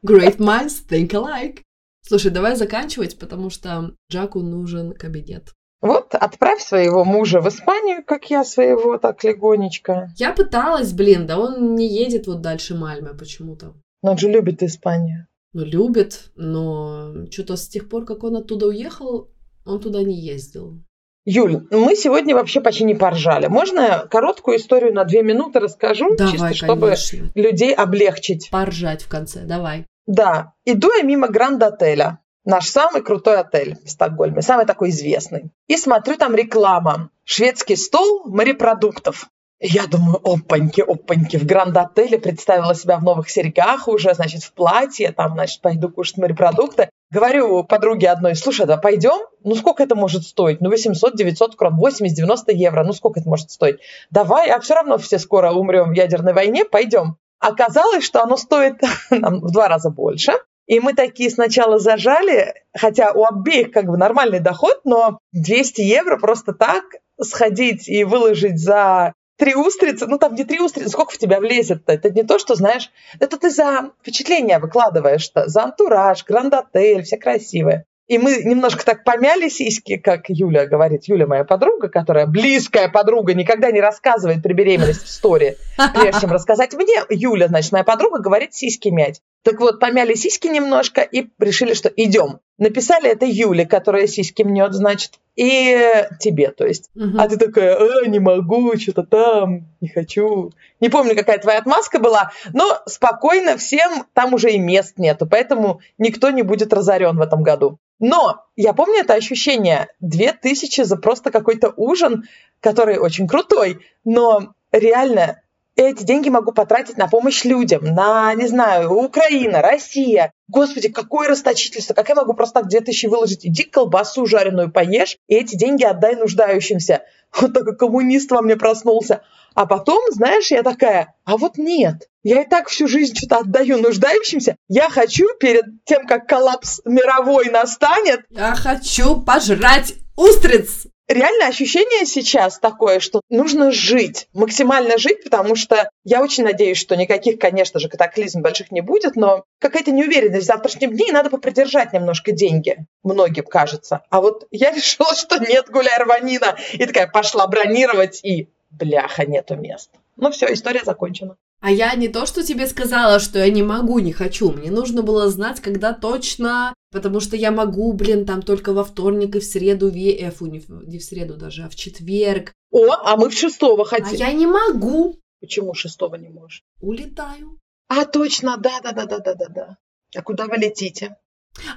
Great 0.04 0.38
minds 0.38 0.84
think 0.88 1.10
alike. 1.10 1.60
Слушай, 2.04 2.30
давай 2.30 2.56
заканчивать, 2.56 3.18
потому 3.18 3.50
что 3.50 3.94
Джаку 4.10 4.40
нужен 4.40 4.92
кабинет. 4.92 5.52
Вот, 5.80 6.14
отправь 6.14 6.62
своего 6.62 7.04
мужа 7.04 7.40
в 7.40 7.48
Испанию, 7.48 8.04
как 8.04 8.30
я 8.30 8.44
своего, 8.44 8.98
так 8.98 9.24
легонечко. 9.24 10.12
Я 10.16 10.32
пыталась, 10.32 10.92
блин, 10.92 11.26
да 11.26 11.38
он 11.38 11.74
не 11.74 11.88
едет 11.88 12.26
вот 12.28 12.40
дальше 12.40 12.76
Мальмы 12.76 13.16
почему-то. 13.16 13.74
Но 14.02 14.12
он 14.12 14.18
же 14.18 14.28
любит 14.28 14.62
Испанию. 14.62 15.26
Ну, 15.52 15.64
любит, 15.64 16.30
но 16.34 17.26
что-то 17.30 17.56
с 17.56 17.68
тех 17.68 17.88
пор, 17.88 18.04
как 18.04 18.24
он 18.24 18.36
оттуда 18.36 18.66
уехал, 18.68 19.30
он 19.66 19.80
туда 19.80 20.02
не 20.02 20.18
ездил. 20.18 20.82
Юль, 21.24 21.68
мы 21.70 21.94
сегодня 21.94 22.34
вообще 22.34 22.60
почти 22.60 22.84
не 22.84 22.94
поржали. 22.94 23.46
Можно 23.46 23.80
я 23.80 23.98
короткую 24.00 24.56
историю 24.56 24.92
на 24.92 25.04
две 25.04 25.22
минуты 25.22 25.60
расскажу, 25.60 26.16
Давай, 26.16 26.32
чисто 26.32 26.54
чтобы 26.54 26.86
конечно. 26.86 27.30
людей 27.34 27.72
облегчить? 27.72 28.50
Поржать 28.50 29.02
в 29.02 29.08
конце, 29.08 29.42
давай. 29.44 29.86
Да, 30.06 30.54
иду 30.64 30.90
я 30.92 31.02
мимо 31.02 31.28
Гранд-отеля. 31.28 32.18
Наш 32.44 32.66
самый 32.66 33.02
крутой 33.02 33.38
отель 33.38 33.76
в 33.84 33.88
Стокгольме, 33.88 34.42
самый 34.42 34.66
такой 34.66 34.90
известный. 34.90 35.52
И 35.68 35.76
смотрю, 35.76 36.16
там 36.16 36.34
реклама. 36.34 37.10
Шведский 37.22 37.76
стол 37.76 38.24
морепродуктов. 38.24 39.28
Я 39.64 39.86
думаю, 39.86 40.18
опаньки, 40.24 40.80
опаньки, 40.80 41.36
в 41.36 41.46
Гранд-отеле 41.46 42.18
представила 42.18 42.74
себя 42.74 42.96
в 42.96 43.04
новых 43.04 43.30
серьгах 43.30 43.86
уже, 43.86 44.12
значит, 44.12 44.42
в 44.42 44.52
платье, 44.54 45.12
там, 45.12 45.34
значит, 45.34 45.60
пойду 45.60 45.88
кушать 45.88 46.16
морепродукты. 46.16 46.90
Говорю 47.12 47.62
подруге 47.62 48.10
одной, 48.10 48.34
слушай, 48.34 48.66
да 48.66 48.76
пойдем? 48.76 49.24
Ну, 49.44 49.54
сколько 49.54 49.84
это 49.84 49.94
может 49.94 50.24
стоить? 50.24 50.60
Ну, 50.60 50.72
800-900 50.72 51.54
крон, 51.56 51.78
80-90 51.80 52.52
евро, 52.54 52.82
ну, 52.82 52.92
сколько 52.92 53.20
это 53.20 53.28
может 53.28 53.52
стоить? 53.52 53.78
Давай, 54.10 54.50
а 54.50 54.58
все 54.58 54.74
равно 54.74 54.98
все 54.98 55.20
скоро 55.20 55.52
умрем 55.52 55.90
в 55.90 55.94
ядерной 55.94 56.32
войне, 56.32 56.64
пойдем. 56.64 57.16
Оказалось, 57.38 58.02
что 58.02 58.20
оно 58.20 58.36
стоит 58.36 58.80
нам 59.10 59.42
в 59.42 59.52
два 59.52 59.68
раза 59.68 59.90
больше. 59.90 60.32
И 60.66 60.80
мы 60.80 60.92
такие 60.92 61.30
сначала 61.30 61.78
зажали, 61.78 62.52
хотя 62.76 63.12
у 63.12 63.24
обеих 63.24 63.70
как 63.70 63.86
бы 63.86 63.96
нормальный 63.96 64.40
доход, 64.40 64.80
но 64.82 65.20
200 65.32 65.82
евро 65.82 66.18
просто 66.18 66.52
так 66.52 66.82
сходить 67.20 67.88
и 67.88 68.02
выложить 68.02 68.58
за 68.58 69.12
три 69.42 69.56
устрицы, 69.56 70.06
ну 70.06 70.18
там 70.18 70.36
не 70.36 70.44
три 70.44 70.60
устрицы, 70.60 70.90
сколько 70.90 71.14
в 71.14 71.18
тебя 71.18 71.40
влезет-то? 71.40 71.92
Это 71.92 72.10
не 72.10 72.22
то, 72.22 72.38
что, 72.38 72.54
знаешь, 72.54 72.92
это 73.18 73.36
ты 73.36 73.50
за 73.50 73.90
впечатление 74.00 74.60
выкладываешь-то, 74.60 75.48
за 75.48 75.64
антураж, 75.64 76.24
гранд-отель, 76.24 77.02
все 77.02 77.16
красивые. 77.16 77.84
И 78.06 78.18
мы 78.18 78.36
немножко 78.44 78.84
так 78.84 79.02
помяли 79.02 79.48
сиськи, 79.48 79.96
как 79.96 80.28
Юля 80.28 80.66
говорит. 80.66 81.08
Юля 81.08 81.26
моя 81.26 81.42
подруга, 81.42 81.88
которая 81.88 82.26
близкая 82.26 82.88
подруга, 82.88 83.34
никогда 83.34 83.72
не 83.72 83.80
рассказывает 83.80 84.44
при 84.44 84.52
беременности 84.52 85.06
в 85.06 85.08
сторе. 85.08 85.56
Прежде 85.92 86.20
чем 86.20 86.30
рассказать 86.30 86.74
мне, 86.74 87.02
Юля, 87.10 87.48
значит, 87.48 87.72
моя 87.72 87.84
подруга 87.84 88.20
говорит 88.20 88.54
сиськи 88.54 88.90
мять. 88.90 89.22
Так 89.42 89.60
вот, 89.60 89.80
помяли 89.80 90.14
сиськи 90.14 90.48
немножко 90.48 91.00
и 91.00 91.26
решили, 91.38 91.74
что 91.74 91.88
идем. 91.88 92.38
Написали 92.58 93.10
это 93.10 93.26
Юле, 93.26 93.66
которая 93.66 94.06
сиськи 94.06 94.42
мнет, 94.42 94.72
значит, 94.72 95.18
и 95.34 96.06
тебе, 96.20 96.52
то 96.52 96.64
есть. 96.64 96.90
Мгм. 96.94 97.18
А 97.18 97.28
ты 97.28 97.36
такая, 97.36 97.76
а, 97.76 98.06
не 98.06 98.20
могу, 98.20 98.76
что-то 98.78 99.02
там, 99.02 99.66
не 99.80 99.88
хочу. 99.88 100.52
Не 100.80 100.88
помню, 100.88 101.16
какая 101.16 101.38
твоя 101.38 101.58
отмазка 101.58 101.98
была, 101.98 102.30
но 102.52 102.80
спокойно 102.86 103.56
всем, 103.56 104.04
там 104.12 104.34
уже 104.34 104.52
и 104.52 104.58
мест 104.58 104.98
нету, 104.98 105.26
поэтому 105.26 105.80
никто 105.98 106.30
не 106.30 106.42
будет 106.42 106.72
разорен 106.72 107.16
в 107.16 107.20
этом 107.20 107.42
году. 107.42 107.78
Но 107.98 108.44
я 108.56 108.72
помню 108.74 109.00
это 109.00 109.14
ощущение, 109.14 109.88
2000 110.00 110.82
за 110.82 110.96
просто 110.96 111.30
какой-то 111.30 111.72
ужин, 111.76 112.24
который 112.60 112.98
очень 112.98 113.26
крутой, 113.26 113.80
но 114.04 114.54
реально 114.70 115.41
эти 115.76 116.02
деньги 116.02 116.28
могу 116.28 116.52
потратить 116.52 116.96
на 116.96 117.08
помощь 117.08 117.44
людям, 117.44 117.84
на, 117.84 118.34
не 118.34 118.46
знаю, 118.46 118.92
Украина, 118.92 119.62
Россия. 119.62 120.32
Господи, 120.48 120.88
какое 120.88 121.28
расточительство, 121.28 121.94
как 121.94 122.08
я 122.08 122.14
могу 122.14 122.34
просто 122.34 122.60
так 122.60 122.68
2000 122.68 123.06
выложить? 123.06 123.46
Иди 123.46 123.64
колбасу 123.64 124.26
жареную 124.26 124.70
поешь, 124.70 125.16
и 125.28 125.34
эти 125.34 125.56
деньги 125.56 125.84
отдай 125.84 126.16
нуждающимся. 126.16 127.02
Вот 127.40 127.54
такой 127.54 127.74
коммунист 127.74 128.30
во 128.30 128.42
мне 128.42 128.56
проснулся. 128.56 129.22
А 129.54 129.64
потом, 129.64 130.02
знаешь, 130.10 130.50
я 130.50 130.62
такая, 130.62 131.14
а 131.24 131.38
вот 131.38 131.56
нет, 131.56 132.08
я 132.22 132.42
и 132.42 132.48
так 132.48 132.68
всю 132.68 132.86
жизнь 132.86 133.16
что-то 133.16 133.38
отдаю 133.38 133.78
нуждающимся. 133.78 134.56
Я 134.68 134.90
хочу 134.90 135.26
перед 135.40 135.64
тем, 135.84 136.06
как 136.06 136.26
коллапс 136.26 136.82
мировой 136.84 137.48
настанет, 137.48 138.20
Я 138.28 138.54
хочу 138.54 139.22
пожрать 139.22 139.94
устриц. 140.16 140.86
Реально 141.08 141.46
ощущение 141.46 142.06
сейчас 142.06 142.58
такое, 142.58 143.00
что 143.00 143.20
нужно 143.28 143.70
жить, 143.70 144.28
максимально 144.32 144.98
жить, 144.98 145.24
потому 145.24 145.56
что 145.56 145.88
я 146.04 146.22
очень 146.22 146.44
надеюсь, 146.44 146.78
что 146.78 146.96
никаких, 146.96 147.38
конечно 147.38 147.80
же, 147.80 147.88
катаклизм 147.88 148.42
больших 148.42 148.70
не 148.70 148.80
будет, 148.80 149.16
но 149.16 149.44
какая-то 149.58 149.90
неуверенность 149.90 150.44
в 150.44 150.46
завтрашнем 150.46 150.90
дне, 150.92 151.08
и 151.08 151.12
надо 151.12 151.30
попридержать 151.30 151.92
немножко 151.92 152.32
деньги, 152.32 152.86
многим 153.02 153.44
кажется. 153.44 154.02
А 154.10 154.20
вот 154.20 154.46
я 154.50 154.70
решила, 154.74 155.14
что 155.14 155.38
нет, 155.38 155.70
гуляй 155.70 155.98
рванина, 155.98 156.56
и 156.72 156.84
такая 156.86 157.06
пошла 157.06 157.46
бронировать, 157.46 158.20
и 158.24 158.48
бляха, 158.70 159.26
нету 159.26 159.56
мест. 159.56 159.90
Ну 160.16 160.30
все, 160.30 160.52
история 160.52 160.82
закончена. 160.84 161.36
А 161.62 161.70
я 161.70 161.94
не 161.94 162.08
то, 162.08 162.26
что 162.26 162.42
тебе 162.42 162.66
сказала, 162.66 163.20
что 163.20 163.38
я 163.38 163.48
не 163.48 163.62
могу, 163.62 164.00
не 164.00 164.12
хочу. 164.12 164.50
Мне 164.50 164.72
нужно 164.72 165.02
было 165.02 165.28
знать, 165.28 165.60
когда 165.60 165.92
точно, 165.92 166.74
потому 166.90 167.20
что 167.20 167.36
я 167.36 167.52
могу, 167.52 167.92
блин, 167.92 168.26
там 168.26 168.42
только 168.42 168.72
во 168.72 168.82
вторник 168.82 169.36
и 169.36 169.38
в 169.38 169.44
среду, 169.44 169.88
ве... 169.88 170.10
э, 170.10 170.32
фу, 170.32 170.46
не 170.46 170.58
в, 170.58 170.68
не 170.68 170.98
в 170.98 171.04
среду 171.04 171.36
даже, 171.36 171.62
а 171.62 171.68
в 171.68 171.76
четверг. 171.76 172.52
О, 172.72 172.90
а 172.90 173.16
мы 173.16 173.30
в 173.30 173.32
шестого 173.32 173.82
А 173.82 173.86
хотим. 173.86 174.18
я 174.18 174.32
не 174.32 174.48
могу. 174.48 175.20
Почему 175.40 175.72
шестого 175.74 176.16
не 176.16 176.30
можешь? 176.30 176.64
Улетаю. 176.80 177.60
А, 177.86 178.06
точно, 178.06 178.56
да-да-да-да-да-да. 178.56 179.76
А 180.16 180.22
куда 180.22 180.46
вы 180.46 180.56
летите? 180.56 181.16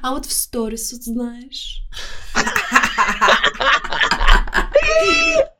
А 0.01 0.15
вот 0.15 0.25
в 0.25 0.31
сторис 0.31 0.93
вот 0.93 1.03
знаешь. 1.03 1.83
А, 2.33 2.41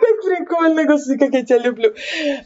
как 0.00 0.24
прикольно, 0.24 0.84
господи, 0.86 1.18
как 1.18 1.32
я 1.34 1.44
тебя 1.44 1.58
люблю. 1.58 1.94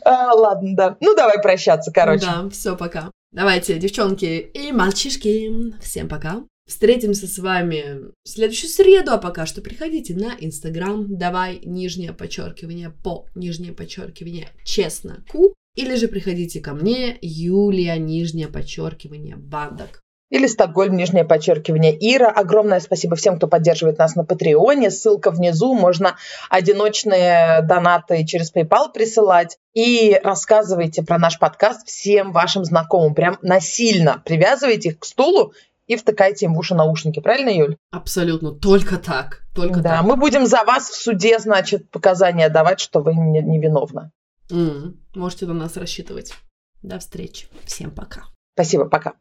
А, 0.05 0.35
ладно, 0.35 0.77
да. 0.77 0.97
Ну, 1.01 1.15
давай 1.15 1.41
прощаться, 1.41 1.93
короче. 1.93 2.27
Да, 2.27 2.49
все, 2.51 2.77
пока. 2.77 3.11
Давайте, 3.33 3.79
девчонки 3.79 4.25
и 4.25 4.73
мальчишки, 4.73 5.79
всем 5.81 6.09
пока. 6.09 6.45
Встретимся 6.67 7.29
с 7.29 7.39
вами 7.39 8.11
в 8.25 8.29
следующую 8.29 8.71
среду, 8.71 9.13
а 9.13 9.19
пока 9.19 9.47
что 9.47 9.61
приходите 9.61 10.15
на 10.17 10.35
Инстаграм, 10.41 11.07
давай 11.17 11.61
нижнее 11.65 12.13
подчеркивание 12.13 12.91
по 12.91 13.27
нижнее 13.37 13.73
подчеркивание 13.73 14.49
честно 14.65 15.25
ку, 15.31 15.55
или 15.77 15.95
же 15.95 16.09
приходите 16.09 16.61
ко 16.61 16.73
мне, 16.73 17.19
Юлия, 17.21 17.99
нижнее 17.99 18.49
подчеркивание 18.49 19.37
бандок. 19.37 20.01
Или 20.29 20.49
Стокгольм, 20.49 20.97
нижнее 20.97 21.25
подчеркивание 21.25 21.97
Ира. 21.99 22.31
Огромное 22.31 22.81
спасибо 22.81 23.15
всем, 23.15 23.37
кто 23.37 23.47
поддерживает 23.47 23.99
нас 23.99 24.17
на 24.17 24.25
Патреоне. 24.25 24.91
Ссылка 24.91 25.31
внизу. 25.31 25.75
Можно 25.75 26.17
одиночные 26.51 27.63
донаты 27.63 28.25
через 28.25 28.53
PayPal 28.53 28.93
присылать. 28.93 29.59
И 29.73 30.19
рассказывайте 30.25 31.03
про 31.03 31.19
наш 31.19 31.39
подкаст 31.39 31.87
всем 31.87 32.33
вашим 32.33 32.65
знакомым. 32.65 33.15
Прям 33.15 33.39
насильно 33.43 34.21
привязывайте 34.25 34.89
их 34.91 34.99
к 34.99 35.05
стулу 35.05 35.53
и 35.87 35.95
втыкайте 35.95 36.47
им 36.47 36.55
в 36.55 36.59
уши 36.59 36.75
наушники. 36.75 37.21
Правильно, 37.21 37.51
Юль? 37.51 37.77
Абсолютно, 37.93 38.51
только 38.51 38.97
так, 38.97 39.43
только 39.55 39.81
да, 39.81 39.99
так. 39.99 40.03
мы 40.05 40.17
будем 40.17 40.47
за 40.47 40.65
вас 40.65 40.89
в 40.91 40.95
суде, 41.01 41.39
значит, 41.39 41.89
показания 41.91 42.49
давать, 42.49 42.81
что 42.81 43.01
вы 43.01 43.15
не- 43.15 43.43
невиновны. 43.43 44.11
М, 44.51 45.01
Можете 45.15 45.47
на 45.47 45.55
нас 45.55 45.77
рассчитывать. 45.77 46.33
До 46.83 46.99
встречи. 46.99 47.47
Всем 47.65 47.91
пока. 47.93 48.23
Спасибо, 48.55 48.87
пока. 48.87 49.13